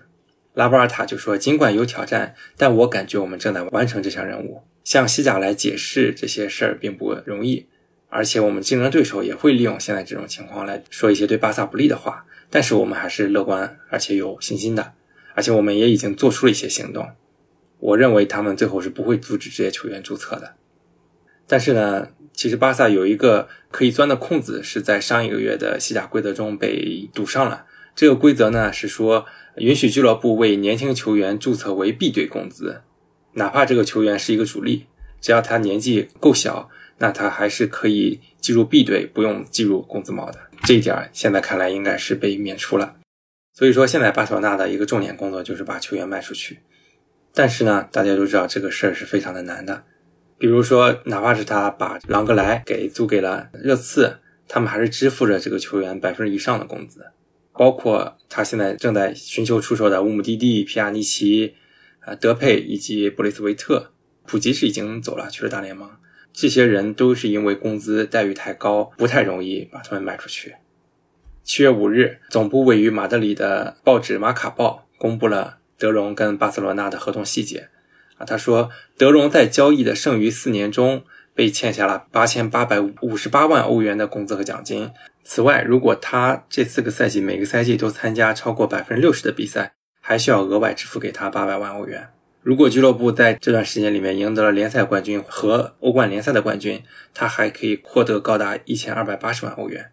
[0.58, 4.64] 拉波尔塔就说：“尽管有挑战，但我感觉我们正在完成这项任务。
[4.84, 7.68] 向西甲来解释这些事儿并不容易，
[8.10, 12.26] 而且我们竞争对手也会利用现在这种情况来说一些对巴萨不利的话。
[12.50, 14.94] 但是我们还是乐观而且有信心的，
[15.36, 17.08] 而且我们也已经做出了一些行动。
[17.80, 20.56] 我认为他们最后是不会阻止这些球员注册的。
[21.48, 27.66] 但是呢？”其实巴萨有一个可以钻的空子，是在上一个月的西甲规则中被堵上了。
[27.96, 29.26] 这个规则呢是说，
[29.60, 32.82] 允许俱乐部为年轻球员注册为 B 队工资，
[33.34, 34.86] 哪怕这个球员是一个主力，
[35.20, 40.40] 只要他年纪够小，那他还是可以进入 B 队，不用计入工资帽的。
[40.64, 42.96] 这一点现在看来应该是被免除了。
[43.54, 46.60] 所以说，现在巴塞罗那的一个重点工作就是把球员卖出去。
[47.34, 49.84] 但是呢，大家都知道这个事儿是非常的难的。
[50.38, 57.08] 比如说，哪怕是他把朗格莱给租给了热刺，他们还是支付着这个球员百分之以上的工资。
[57.58, 61.56] 包括他现在正在寻求出售的乌姆蒂蒂、皮亚尼奇、
[62.02, 63.92] 啊德佩以及布雷斯维特，
[64.26, 65.90] 普吉是已经走了，去了大联盟。
[66.32, 70.56] 这些人都是因为工资待遇太高，不太容易把他们卖出去。
[71.44, 77.70] 七月五日，总部位于马德里的报纸《马卡报》公布了德容跟巴塞罗那的合同细节。
[78.18, 84.92] 啊，他说，德容在交易的剩余四年中被欠下了八千八百五十八万欧元的工资和奖金。
[85.30, 92.08] 此外，如果他这四个赛季每个赛季都参加超过百分之六十的比赛，还需要额外支付给他八百万欧元。
[92.42, 96.82] 如果俱乐部在这段时间里面赢得了联赛冠军和欧冠联赛的冠军，
[97.14, 99.92] 他还可以获得高达一千二百八十万欧元。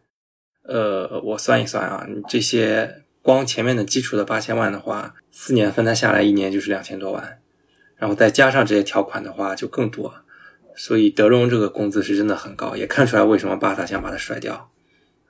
[0.68, 7.40] 呃，我算一算啊，这些光前面的基础的八千万的话，四年分摊下来，一年就是两千多万。
[7.96, 10.14] 然后再加上这些条款的话，就更多，
[10.76, 14.70] 所以德容这个工资是真的很高，也看出来为什么巴萨想把他甩掉！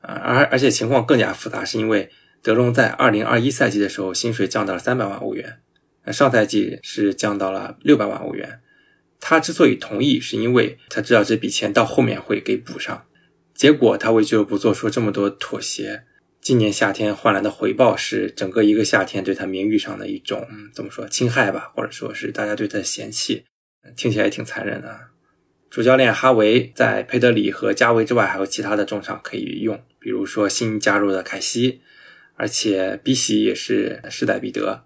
[0.06, 2.10] 而而且情况更加复杂，是因为
[2.42, 5.60] 德容在二零二一赛季的时候薪水降到了三百万欧元，
[6.04, 8.60] 那上赛季是降到了六百万欧元。
[9.20, 13.06] 他之所以同意，是因为他知道这笔钱到后面会给补上，
[13.54, 16.04] 结果他为俱乐部做出这么多妥协。
[16.42, 23.46] 今年夏天换来的回报是整个一个夏天对他名誉上的一种怎么说侵害吧，或者说是大家对他的嫌弃，
[23.96, 25.13] 听起来挺残忍的。
[25.74, 31.80] 主教练哈维在佩德里和加维之外还有其他的中场可以用，比如说新加入的凯西，
[32.36, 34.84] 而且比喜也是势在必得。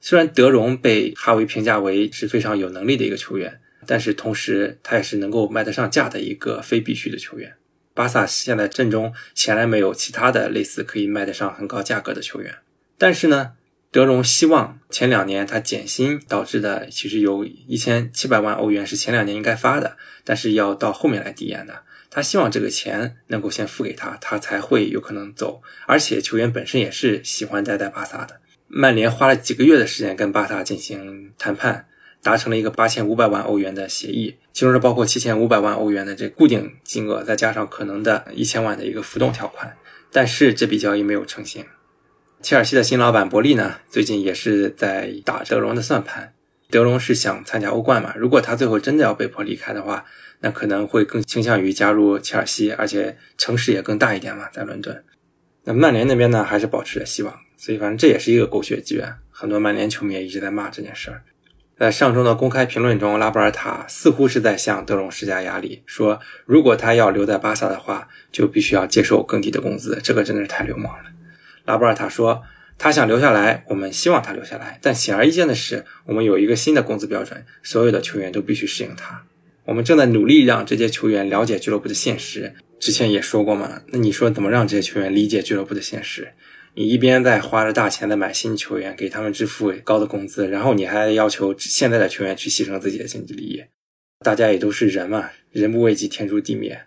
[0.00, 7.54] 虽然德容被哈维评价为是非常有能力的一个球员，但是同时他也是能够卖得上价的一个非必须的球员。
[7.92, 12.54] 巴萨现在阵中显然没有其他的类似可以卖得上很高价格的球员，
[12.96, 13.54] 但是呢，
[13.92, 21.82] 德容希望前两年他减薪导致的其实有一千七百万欧元是前两年应该发的，但是要到后面来递延的。
[22.10, 25.62] 他希望这个钱能够先付给他，他才会有可能走。
[25.86, 28.40] 而且球员本身也是喜欢待在巴萨的。
[28.66, 31.86] 曼联花了几个月的时间跟巴萨进行谈判。
[32.24, 39.76] 达成了一个八千五百万欧元的协议，其中是包括七千五百万欧元的这固定金额，再加上可能的一千万的一个浮动条款。
[40.12, 41.66] 但是这笔交易没有成型。
[42.42, 46.34] 切尔西的新老板伯利呢，最近也是在打德容的算盘。
[46.70, 48.12] 德容是想参加欧冠嘛？
[48.16, 50.04] 如果他最后真的要被迫离开的话，
[50.40, 55.04] 那可能会更倾向于加入切尔西，而且城市也更大一点嘛，在伦敦。
[55.64, 57.32] 那曼联那边呢，还是保持着希望。
[57.56, 59.18] 所以反正这也是一个狗血剧啊！
[59.30, 61.22] 很多曼联球迷也一直在骂这件事儿。
[61.78, 70.00] 在上周的公开评论中，拉波尔塔似乎是在向德容施加压力，说如果他要留在巴萨的话，就必须要接受更低的工资。
[70.02, 71.04] 这个真的是太流氓了。
[71.64, 72.42] 拉波尔塔说，
[72.78, 79.24] 他想留下来，我们希望他留下来，但显而易见的是，我们有一个新的工资标准，所有的球员都必须适应他。
[79.64, 82.54] 我们正在努力让这些球员了解俱乐部的现实。
[82.80, 86.32] 之前也说过嘛，那你说怎么让这些球员理解俱乐部的现实？
[86.74, 93.62] 你一边在花着大钱在买新球员，给他们支付高的工资，然后你还要求现在的球员去牺牲自己的经济利益。
[94.24, 96.80] 大家也都是人嘛，人不为己，天诛地灭。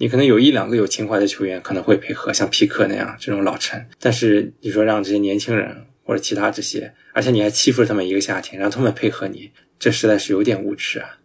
[0.00, 3.86] 你可能有一两个有情怀的球员可能会配合，像皮克那样这种老臣。
[4.00, 11.18] 但是你说让这些年轻人或者其他这些，而且你还欺负了他们一个夏天，让他们配合你，这实在是有点无耻啊！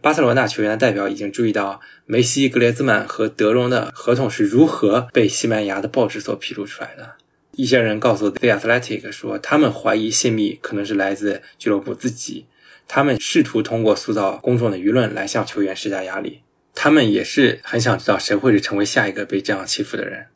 [0.00, 7.16] 巴塞罗那球员的代表已经注意到梅西、格列兹曼和德容的合同是如何被西班牙的报纸所披露出来的。
[7.56, 12.46] 一些人告诉 The Athletic 说，他们怀疑泄密可能是来自俱乐部自己。
[12.88, 16.40] 他们试图通过塑造公众的舆论来向球员施加压力。
[16.74, 20.26] 他们也是很想知道谁会是成为下一个被这样欺负的人。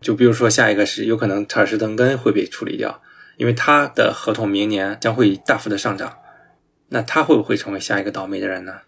[0.00, 3.02] 就比如说，下一个是有可能查尔斯·邓根会被处理掉，
[3.36, 6.18] 因为他的合同明年将会大幅的上涨。
[6.88, 8.80] 那他会不会成为下一个倒霉的人呢？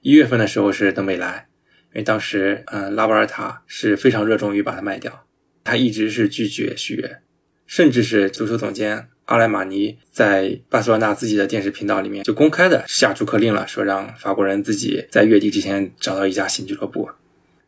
[0.00, 1.48] 一月份的时候是登贝莱，
[1.92, 5.26] 因为当时嗯拉波尔塔是非常热衷于把他卖掉。
[5.64, 7.20] 他一直是拒绝续约，
[7.66, 17.10] 甚至是足球总监阿莱马尼在巴塞罗那自己的电视频道里面就公开的下逐客令了，说让法国人自己在月底之前找到一家新俱乐部。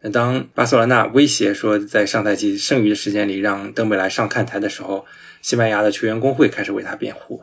[0.01, 5.05] 那当巴塞罗那威胁说在上赛季剩余的时间里让登贝莱上看台的时候，
[5.43, 7.43] 西班牙的球员工会开始为他辩护。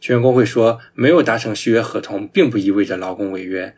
[0.00, 3.72] 球员工会说，没有达成续约合同，并不意味着劳工违约。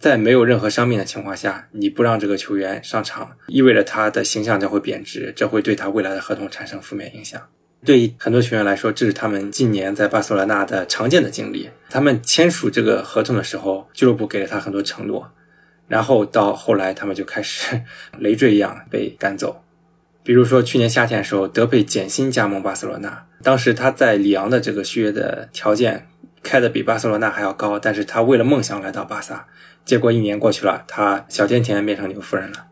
[0.00, 7.40] 在没有任何伤病的情况下，你不让这个球员上场，意味着他的形象将会贬值，这会对他未来的合同产生负面影响。
[7.84, 11.70] 对于很多球员来说，这是他们近年在巴塞罗那的常见的经历。
[11.88, 15.30] 他们签署这个合同的时候，俱乐部给了他很多承诺，
[15.86, 17.82] 然后到后来他们就开始
[18.18, 19.62] 累赘一样被赶走。
[20.22, 26.06] 比如说去年夏天的时候，德佩减薪加盟巴塞罗那，当时他在里昂的这个续约的条件。
[26.40, 29.48] 开的比巴塞罗那还要高，但是他为了梦想来到巴萨，
[29.84, 32.66] 结果一年过去了，他小甜甜变成牛夫人了。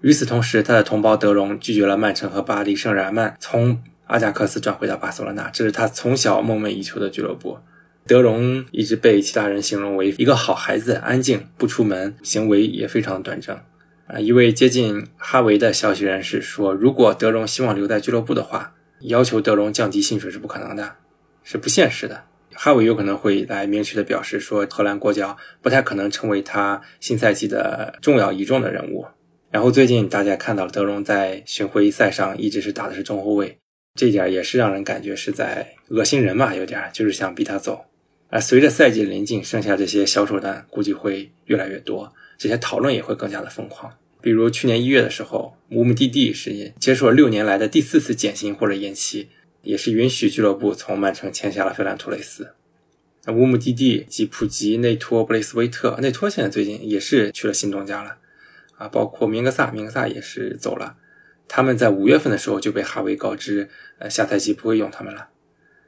[0.00, 3.80] 与此同时，他的同胞德容拒绝了曼城和巴黎圣日耳曼从
[4.12, 7.58] 阿贾克斯转回到巴塞罗那，这是他从小梦寐以求的俱乐部。
[8.06, 13.58] 德容一直被其他人形容为一个好孩子，安静不出门，行为也非常端正。
[14.06, 20.96] 啊，一位接近哈维的消息人士说，如果德容希望留在俱乐部的话，要求德容降低薪水是不可能的，
[21.42, 22.24] 是不现实的。
[22.52, 29.06] 哈维有可能会来明确的表示说，荷兰国脚不太可能成为他新赛季的重要倚重的人物。
[29.50, 33.58] 然后最近大家看到德容在巡回赛上一直是打的是中后卫，
[33.94, 37.84] 这点也是让人感觉是在恶心人嘛，有点就是想逼他走。
[38.28, 43.92] 而随着赛季临近，剩下这些小手段估计会越来越多，这些讨论也会更加的疯狂。
[44.22, 49.28] 比如去年一月的时候，乌姆蒂蒂是接受了六年来的第四次减薪或者延期，
[49.62, 52.54] 也是允许俱乐部从曼城签下了费兰托雷斯。
[53.24, 58.16] 那乌姆蒂蒂、吉普吉、内托、布雷斯维特，内托现在最近也是去了新东家了，
[58.78, 60.96] 啊，包括明格萨，明格萨也是走了。
[61.48, 63.68] 他们在五月份的时候就被哈维告知，
[63.98, 65.28] 呃，下赛季不会用他们了。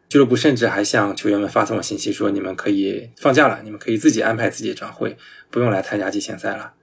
[0.08, 5.16] 俱乐部甚至还向球员们发送了信息，说你们可以放假了，你们可以自己安排自己的转会，
[5.50, 6.74] 不用来参加季前赛了。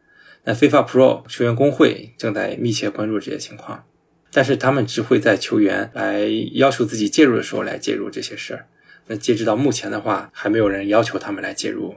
[0.44, 3.86] 那 FIFA Pro 球员工会正在密切关注这些情况，
[4.34, 8.66] 但是他们只会在球员来要求自己介入的时候来介入这些事儿。
[9.08, 11.96] 那截止到目前的话，还没有人要求他们来介入。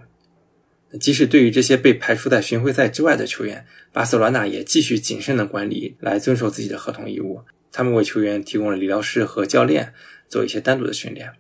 [0.99, 7.43] 即使对于这些被排除在巡回赛之外的球员，巴塞罗那也继续谨慎的管理，来遵守自己的合同义务。
[7.71, 9.93] 他们为球员提供了理疗师和教练。
[10.27, 11.31] 做一些单独的训练。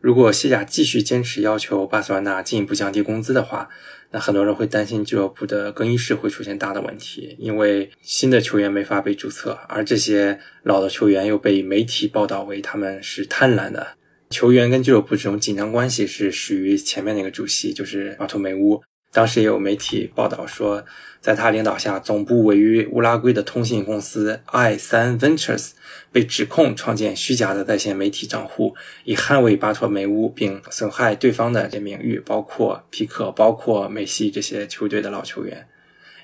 [0.00, 3.68] 如果西甲继续坚持要求巴塞罗那进一步降低工资的话，
[4.12, 13.88] 那很多人会担心俱乐部的更衣室会出现大的问题，因为新的球员没法被注册，而这些老的球员又被媒体报道为他们是贪婪的。
[14.30, 18.80] 球员跟俱乐部这种紧张关系是属于前面那个主席，就是巴托梅乌。
[19.12, 20.84] 当时也有媒体报道说，
[21.20, 25.72] 在他领导下，总部位于乌拉圭的通信公司 i 三 Ventures
[26.12, 35.66] 被指控创建虚假的在线媒体账户，以捍卫巴托梅乌，并损害对方的这名誉，包括皮克、包括梅西这些球队的老球员，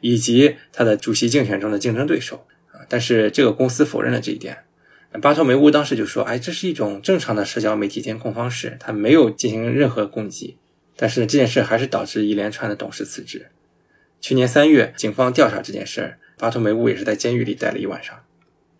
[0.01, 2.87] 以及他的主席竞选中的竞争对手啊。
[2.89, 4.59] 但是这个公司否认了这一点。
[5.21, 10.59] 巴托梅乌当时就说：“哎，这是一种正常的社交媒体监控方式，他没有进行任何攻击。”
[10.97, 13.47] 但是这件事还是导致一连串的董事辞职。
[14.21, 18.19] 去年三月，警方调查这件事儿，巴托梅乌也是在监狱里待了一晚上。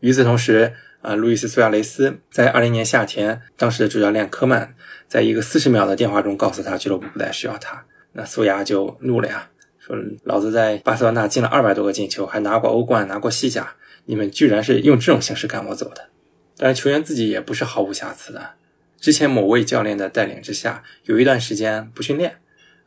[0.01, 4.75] 与此同时，啊，路易斯·苏亚雷斯在二零年夏天，当时的主教练科曼
[5.07, 7.85] 在一个四十秒的电话中告诉他，俱乐部不再需要他。
[8.13, 9.95] 那苏亚就怒了呀，说
[10.25, 13.75] ：“老子在巴塞罗那进了二百多个进球，还拿过欧冠，拿过西甲，
[14.07, 16.09] 你们居然是用这种形式赶我走的。”
[16.57, 18.55] 但是球员自己也不是毫无瑕疵的。
[19.07, 22.39] 之前某位教练的带领之下，有一段时间不训练，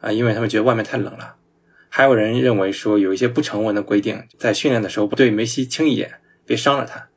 [0.02, 1.38] 啊，因为他们觉得外面太冷了。
[1.88, 6.16] 还有人认为说有一些不成文的规定，在训练的时候不对梅西轻一点，
[6.46, 7.08] 别伤了他。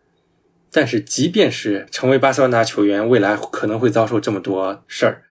[0.70, 5.24] 但是即便是成为巴塞罗那球员，未来可能会遭受这么多事儿，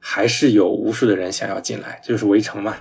[0.00, 2.78] 还是有无数的人想要进来，这就是围城嘛。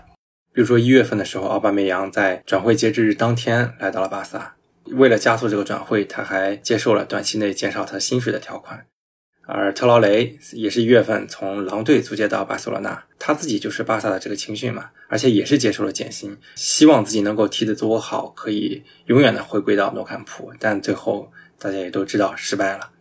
[0.54, 8.86] 比如说一月份的时候，奥巴梅扬在转会截止日当天来到了巴萨，为了加速这个转会，他还接受了短期内减少他薪水的条款。
[9.46, 20.54] 而特劳雷也是一月份从狼队租借到巴塞罗那，他自己就是巴萨的这个青训嘛，而且也是接受了减薪，希望自己能够踢得足够好，可以永远的回归到诺坎普。
[20.60, 22.92] 但最后大家也都知道失败了。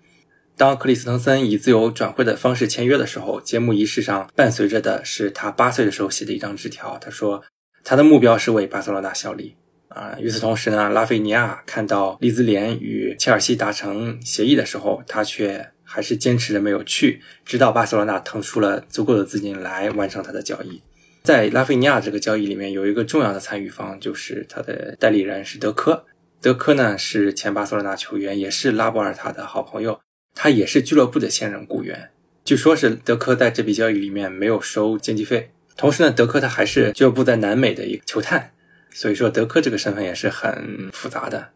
[0.56, 7.44] 当克里斯滕森以自由转会的方式签约的时候，揭幕仪式上伴随着的是他八岁的时候写的一张纸条，他说
[7.84, 9.54] 他的目标是为巴塞罗那效力。
[9.88, 15.72] 啊，与此同时呢，拉菲尼亚看到利兹联与切尔西达成协议的时候，他却。
[15.90, 20.82] 还是坚持着没有去，直到巴塞罗那腾出了足够的资金来完成他的交易。
[21.22, 26.04] 在拉菲尼亚这个交易里面，有一个重要的参与方，就是他的代理人是德科。
[26.42, 29.98] 德科呢是前巴塞罗那球员，也是拉波尔塔的好朋友，
[30.34, 32.10] 他也是俱乐部的现任雇员。
[32.44, 35.50] 据说，是德科在这笔交易里面没有收经济费。
[35.76, 38.52] 同时呢，德科他还是俱乐部在南美的一个球探，
[38.90, 41.48] 所以说德科这个身份也是很复杂的。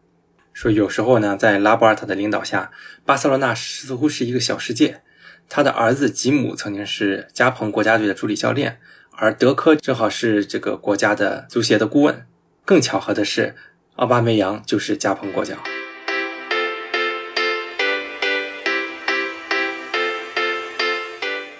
[0.53, 2.71] 说有时候呢，在拉波尔塔的领导下，
[3.03, 5.01] 巴塞罗那似乎是一个小世界。
[5.49, 8.79] 他的儿子吉姆曾经是加蓬国家队的助理教练，
[9.11, 12.25] 而德科正好是这个国家的足协的顾问。
[12.63, 13.55] 更巧合的是，
[13.95, 15.57] 奥巴梅扬就是加蓬国脚。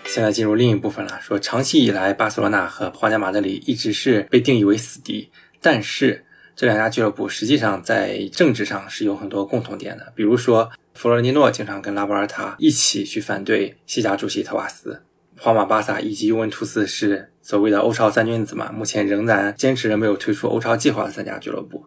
[0.06, 6.26] 现在进入另一部分了，说长期以来，巴塞罗那和皇家马德里一直是被定义为死敌，但是。
[6.56, 15.02] 这两家俱乐部实际上在政治上是有很多共同点的，比如说，弗洛尼诺经常跟拉波尔塔一起去反对西甲主席特瓦斯，
[15.40, 21.86] 皇马、巴萨以及尤文图斯是所谓的欧超三君子嘛，目前仍然坚持着没有退出欧超计划的三家俱乐部。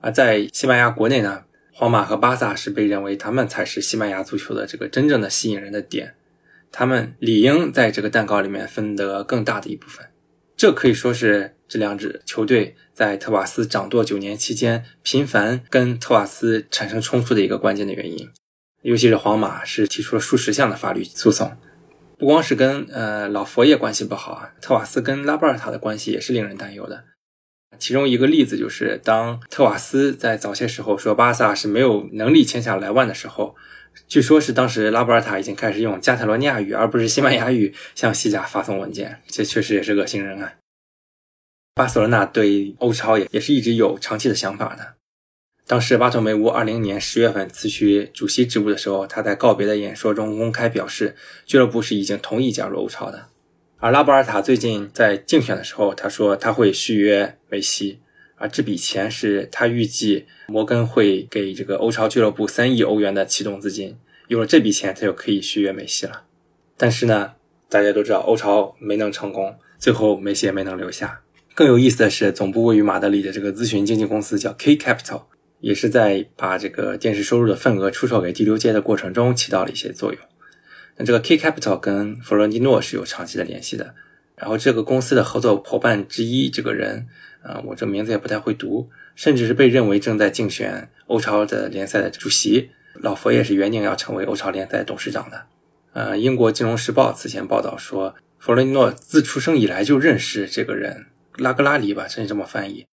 [0.00, 1.42] 而在西班牙国内呢，
[1.72, 6.14] 皇马和巴萨是被认为他们才是西班牙足球的这个真正的吸引人的点，
[6.70, 10.06] 他们理应在这个蛋糕里面分得更大的一部分。
[10.56, 18.30] 这可以说是这两支球队在特瓦斯掌舵九年期间频繁跟特瓦斯产生冲突的一个关键的原因。
[18.80, 21.58] 尤其是皇马是提出了数十项的法律诉讼，
[22.16, 27.04] 不光是跟呃老佛爷关系不好啊，特瓦斯跟拉波尔塔的关系也是令人担忧的。
[27.78, 33.54] 其中一个例子就是，当特瓦斯在早些时候说巴萨是没有能力签下莱万的时候，
[34.08, 40.54] 据说是当时拉波尔塔已经开始用加泰罗尼亚语而不是西班牙语向西甲发送文件，这确实也是恶心人啊。
[41.76, 44.94] 巴塞罗那对欧超也也是一直有长期的想法的。
[45.66, 51.14] 当时巴托梅乌二零年十月份辞去主席职务的时候，他在告别的演说中公开表示，
[51.44, 53.26] 俱乐部是已经同意加入欧超的。
[53.76, 58.00] 而拉波尔塔最近在竞选的时候，他说他会续约梅西，
[58.36, 63.98] 而这笔钱是他预计摩根会给这个欧超俱乐部三亿欧元的启动资金，
[64.28, 66.22] 有了这笔钱，他就可以续约梅西了。
[66.78, 67.34] 但是呢，
[67.68, 71.20] 大家都知道欧超没能成功，最后梅西也没能留下。
[71.56, 75.22] 更有意思的是，总部位于马德里的这个咨询经纪公司叫 K Capital。
[75.60, 80.20] 也是在把这个电视收入的份额出售给第六届的过程中起到了一些作用。
[80.98, 83.94] 那这个 K Capital 跟弗洛尼诺是有长期的联系的。
[84.36, 87.06] 然后这个公司的合作伙伴之一这个人，
[87.42, 92.68] 啊，我这名字也不太会读，甚至是被认为正在竞选欧超的联赛的主席。
[93.00, 95.46] 老佛爷是原定要成为欧超联赛董事长的。
[95.94, 101.06] 呃，英国金融时报此前报道说，弗洛尼诺自出生以来就认识这个人，
[101.36, 102.86] 拉格拉里吧，真是这么翻译。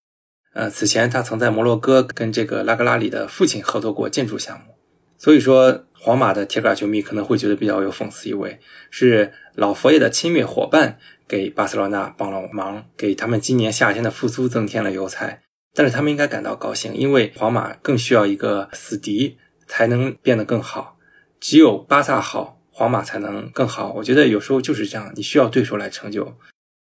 [0.52, 4.74] 呃，此前他曾在摩洛哥跟这个拉格拉里的父亲合作过建筑项目，
[5.18, 15.42] 所以说皇马的铁杆球迷可能会觉得比较有讽刺意味，是老佛爷的亲密伙伴给巴塞罗那帮了忙，给他们今年夏天的复苏增添了油彩。
[15.76, 20.96] 但是他们应该感到高兴，因为皇马更需要一个死敌才能变得更好，
[21.40, 23.92] 只有巴萨好，皇马才能更好。
[23.94, 26.36] 我觉得有时候就是这样，你需要对手来成就。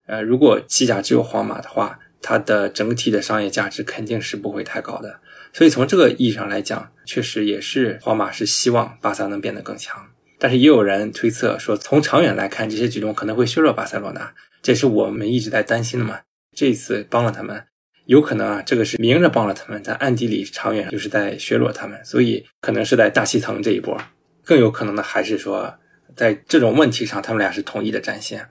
[0.08, 2.00] 呃，如果西甲只有皇马的话。
[2.20, 5.20] 它的整体的商业价值肯定是不会太高的，
[5.52, 10.04] 所以从这个意义上来讲，确实也是皇马是希望巴萨能变得更强。
[10.36, 16.18] 但是也有人推测说，从长远来看，这些举动可能会削弱巴塞罗那，这是我们一直在担心的嘛。
[16.56, 17.66] 这一次帮了他们，
[18.06, 23.96] 有可能啊，这个是明着帮了他们，在暗地里长远就是在削弱他们，所以可能是在大气层这一波。
[24.44, 25.78] 更有可能的还是说，
[26.16, 28.48] 在这种问题上，他们俩是统一的战线。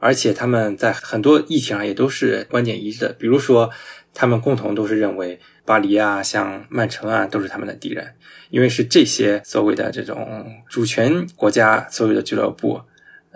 [0.00, 3.70] 而且他们在很多议题上也都是观点一致的，比如说，
[4.14, 8.14] 他们共同都是认为巴黎啊、像曼城啊都是他们的敌人，
[8.48, 12.80] 因为是这些所谓的这种主权国家所有的俱乐部，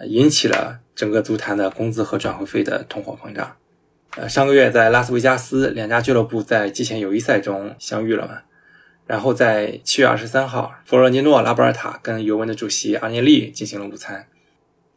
[0.08, 3.56] 引起了整个足坛的工资和转会费的通货膨胀。
[4.16, 8.38] 呃，上个月在拉斯维加斯，两家俱乐部在季前友谊赛中相遇了嘛，
[9.06, 14.26] 然后在七月二十三号，弗洛尼诺、拉波尔塔跟尤文的主席阿涅利进行了午餐。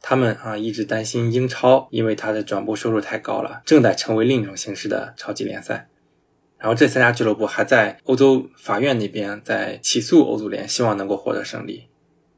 [0.09, 5.89] 他们啊一直担心英超，因为它的转播收入太高了，正在成为另一种形式的超级联赛。
[6.57, 11.89] 然后这三家俱乐部还在欧洲法院那边在起诉欧足联，希望能够获得胜利。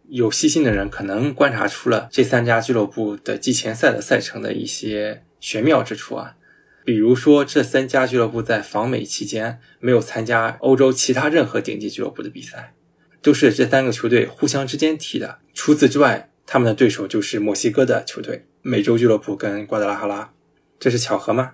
[0.07, 6.37] 有细心的人可能观察出了这三家俱乐部的季前赛的赛程的一些玄妙之处啊，
[6.83, 12.73] 比如说这三家俱乐部在访美期间没有参加欧洲其他任何顶级俱乐部的比赛，
[13.21, 15.37] 都是这三个球队互相之间踢的。
[15.53, 16.28] 除此之外。
[16.51, 20.33] 他们的对手就是墨西哥的球队美洲俱乐部跟瓜德拉哈拉，
[20.79, 21.51] 这是巧合吗？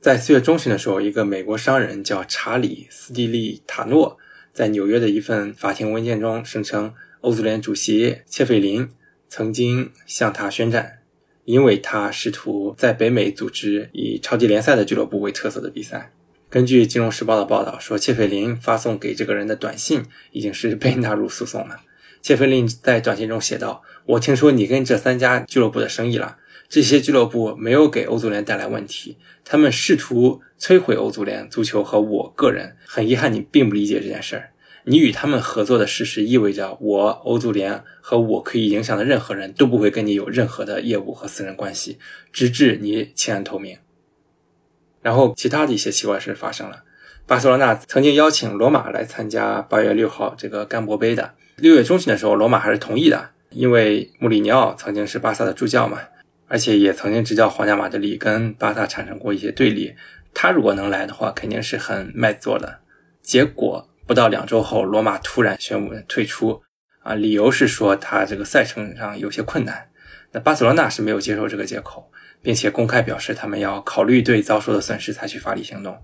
[0.00, 4.18] 在四月中旬的时候，一个美国商人叫查理斯蒂利塔诺，
[4.52, 8.90] 在纽约的一份法庭文件中声称，欧足联主席切费林
[9.28, 10.98] 曾经向他宣战，
[11.44, 16.10] 因为他试图在北美组织以超级联赛的俱乐部为特色的比赛。
[16.50, 21.82] 根据《金融时报》的报道说，切费林发送给这个人的短信已经是被纳入诉讼了。
[22.20, 23.84] 切费林在短信中写道。
[24.06, 26.36] 我听说你跟这三家俱乐部的生意了，
[26.68, 32.76] 这些俱乐部没有给欧足联带来问题，他们试图摧毁欧足联足球和我个人。
[32.86, 34.50] 很遗憾，你并不理解这件事儿。
[34.84, 41.98] 你与他们合作的事实意味着我欧足联和我可以影响的任何人都不会跟你有任何的业务和私人关系，
[42.30, 43.78] 直至你弃暗投明。
[45.00, 46.84] 然后，其他的一些奇怪事发生了。
[47.26, 53.30] 巴塞罗那曾经邀请罗马来参加八月六号这个干博杯的，六月中旬的时候，罗马还是同意的。
[53.54, 56.00] 因为穆里尼奥曾经是巴萨的助教嘛，
[56.48, 59.94] 而且也曾经执教皇家马德里，跟巴萨产生过一些对立。
[60.34, 62.80] 他如果能来的话，肯定是很卖座的。
[63.22, 66.62] 结果不到两周后，罗马突然宣布退出，
[67.02, 69.88] 啊，理由是说他这个赛程上有些困难。
[70.32, 72.10] 那巴塞罗那是没有接受这个借口，
[72.42, 75.96] 并且公开表示他们要考虑对遭受的损失采取法律行动。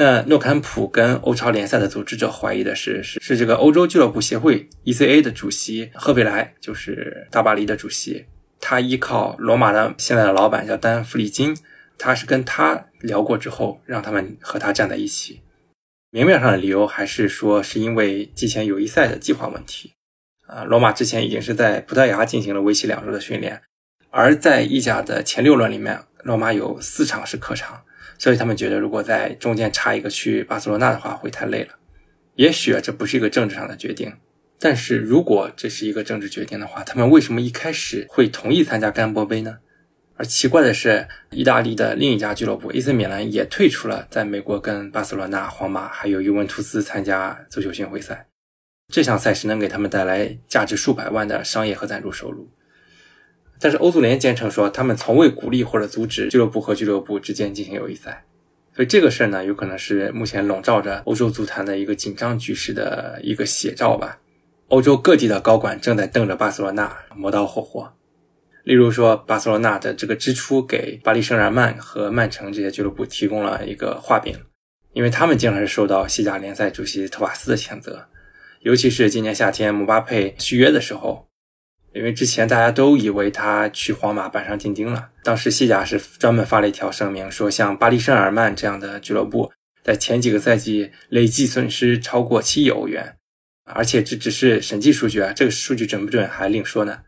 [0.00, 8.26] 那诺坎普跟欧超联赛的组织者怀疑的是，是是这个欧洲俱乐部协会 ECA 的主席赫贝莱，就是大巴黎的主席，
[8.60, 11.56] 他依靠罗马的现在的老板叫丹弗里金，
[11.98, 15.42] 他是跟他聊过之后，让他们和他站在一起。
[16.10, 19.94] 明面上的理由还是说是因为季前友谊赛的计划问题。
[20.46, 23.60] 啊，罗马之前已经是在葡萄牙进行了为期两周的训练，
[24.10, 27.82] 而在意甲的前六轮里面，罗马有四场是客场，
[28.18, 31.70] 所以他们觉得如果在中间插一个去巴塞罗那的话，会太累了。
[32.34, 34.12] 也许啊这不是一个政治上的决定，
[34.60, 39.58] 但是如果这是一个政治决定的话，他们为什么一开始会同意参加甘波杯呢？
[40.16, 48.26] 而奇怪的是，意大利的另一家俱乐部 AC 米兰也退出了在美国跟巴塞罗那、皇马还有尤文图斯参加足球巡回赛。
[48.92, 52.48] 这项赛事能给他们带来价值数百万的商业和赞助收入，
[53.60, 58.24] 但是欧足联坚称说，他们从未鼓励或者阻止俱乐部和俱乐部之间进行友谊赛，
[58.74, 64.18] 所以这个事儿呢，有可能是目前笼罩着欧洲足坛的一个紧张局势的一个写照吧。
[64.68, 67.92] 欧洲各地的高管正在瞪着巴塞罗那磨刀霍霍，
[68.64, 74.36] 例如说，巴塞罗那的这个支出给巴黎圣日耳曼和曼城这些俱乐部提供了一个画饼，
[74.92, 78.06] 因为他们经常是受到西甲联赛主席特瓦斯的谴责。
[78.60, 81.27] 尤其是今年夏天姆巴佩续约的时候，
[81.92, 85.08] 因为之前大家都以为他去皇马板上钉钉了。
[85.24, 89.50] 当时西甲是专门发了一条声明，说像巴黎圣日耳曼这样的俱乐部，
[89.82, 93.16] 在前几个赛季累计损失超过七亿欧元，
[93.64, 97.00] 而且这只是审计数据啊，这个数据准不准还另说呢。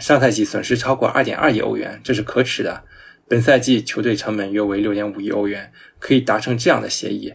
[0.00, 2.84] 上赛季损失超过二点二亿欧元，这是可耻的。
[3.28, 7.32] 本赛季球队成本约为六点五亿欧元，可以达成这样的协议，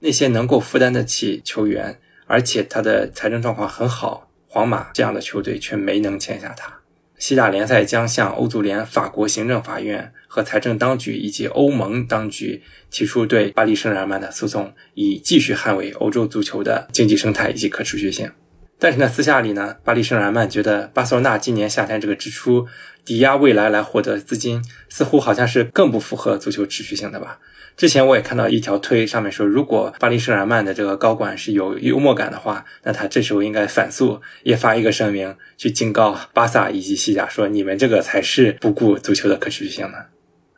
[0.00, 1.98] 那些能够负担得起球员。
[2.26, 6.72] 而且他的财政状况很好，皇马这样的球队却没能签下他。
[7.18, 18.30] 西甲联赛将向欧足联、法国行政法院和财政当局以及欧盟当局提出对巴黎圣日耳曼的诉讼，以继续捍卫欧洲足球的经济生态以及可持续性。
[18.78, 22.68] 但是呢，私下里呢，巴黎圣日耳曼觉得巴塞罗那今年夏天这个支出
[23.04, 27.40] 抵押未来来获得资金，似乎好像是更不符合足球持续性的吧。
[27.76, 39.98] 之前我也看到一条推，上面说，如果巴黎圣日耳曼的这个高管是有幽默感的话，那他这时候应该反诉，也发一个声明，去警告巴萨以及西甲，说你们这个才是不顾足球的可持续性呢。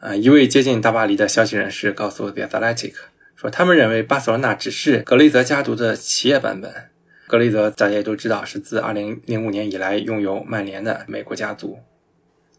[0.01, 2.93] 啊，一位接近大巴黎的消息人士告诉 The Athletic
[3.35, 6.73] 说，他们认为巴塞罗那只是格雷泽家族的企业版本。
[7.27, 11.79] 格雷泽大家也都知道，是自2005年以来拥有曼联的美国家族。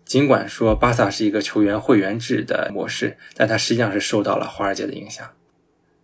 [0.08, 5.30] 尽管说巴萨是一个球员会员制的模式，但它实际上是受到了华尔街的影响。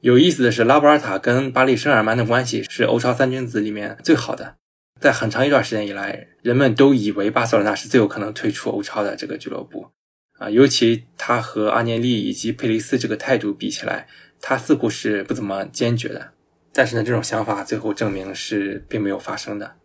[0.02, 4.56] 有意思的是，拉波尔塔跟巴黎圣日耳曼的关系是欧超三君子里面最好的。
[5.00, 9.88] 在很长一段时间以来，人们都以为巴塞罗那是最有可能退出欧超的这个俱乐部
[10.38, 14.08] 啊，尤其他和阿涅利以及佩雷斯这个态度比起来，
[14.42, 16.32] 他似乎是不怎么坚决的。
[16.74, 19.76] 但是呢，这种想法最后证明是并没有发生的。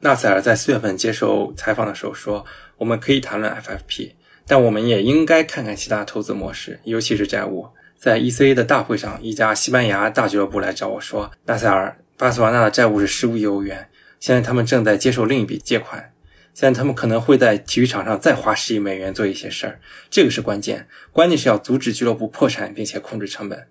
[0.00, 2.44] 纳塞尔在四月份接受采访的时候说。
[2.78, 4.12] 我们可以谈论 FFP，
[4.46, 7.68] 但我们也应该看看其他投资模式，尤其是债务。
[7.96, 13.88] 在 ECA 的大会上，一家西班牙大俱乐部来找我说：“纳塞尔，巴塞罗那的债务是十五亿欧元，
[14.20, 16.12] 现在他们正在接受另一笔借款，
[16.54, 23.66] 现在他们可能会在体育场上再花十亿美元做一些事儿，这个是关键，关键是要阻止俱乐部破产，并且控制成本。”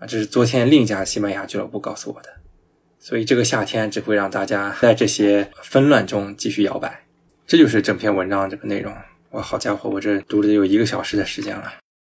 [0.00, 2.28] 啊，这是昨天另一家西班牙俱乐部告诉我的。
[2.98, 7.04] 所以这个夏天只会让大家在这些纷乱中继续摇摆。
[7.48, 8.94] 这就是整篇文章这个内容。
[9.30, 11.72] 哇，好家伙，我这读了有一个小时的时间了，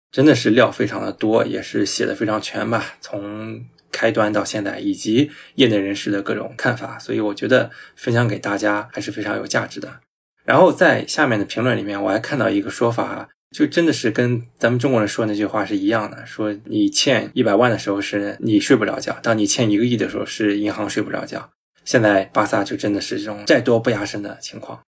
[0.09, 2.95] 真的是料非常的多，也是写的非常全吧。
[3.01, 9.99] 从开端到现在，以及业内人士的各种看法，所以我觉得分享给大家还是非常有价值的。
[10.45, 21.49] 然后在下面的评论里面，我还看到一个说法，就真的是跟咱们中国人说那句话是一样的：说你欠一百万的时候是你睡不着觉，当你欠一个亿的时候是银行睡不着觉。
[21.83, 24.79] 现在巴萨就真的是这种债多不压身的情况。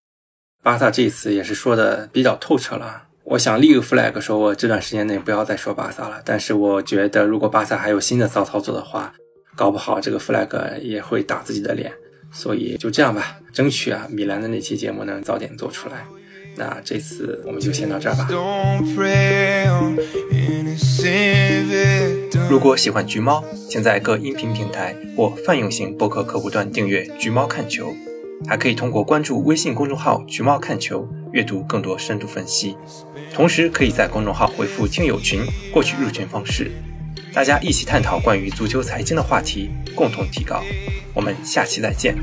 [0.67, 3.03] 巴萨这次也是说的比较透彻了。
[3.23, 6.21] 我想立个 flag，说我这段时间内不要再说巴萨了。
[6.25, 9.13] 但是我觉得，如果巴萨还有新的骚操作的话，
[9.55, 11.93] 搞不好这个 flag 也会打自己的脸。
[12.33, 16.05] 所以就这样吧，争取啊，米兰的那期节目能早点做出来。
[16.57, 18.27] 那这次我们就先到这儿吧。
[22.49, 27.91] 如果喜欢橘猫，请在各音频平台或泛用型播客客户端订阅《橘猫看球》。
[28.45, 32.77] 还可以通过关注微信公众号“橘猫看球”阅读更多深度分析，
[33.33, 35.41] 同时可以在公众号回复“听友群”
[35.73, 36.71] 获取入群方式，
[37.33, 40.61] 大家一起探讨关于足球财经的话题，共同提高。
[41.13, 42.15] 我们下期再见。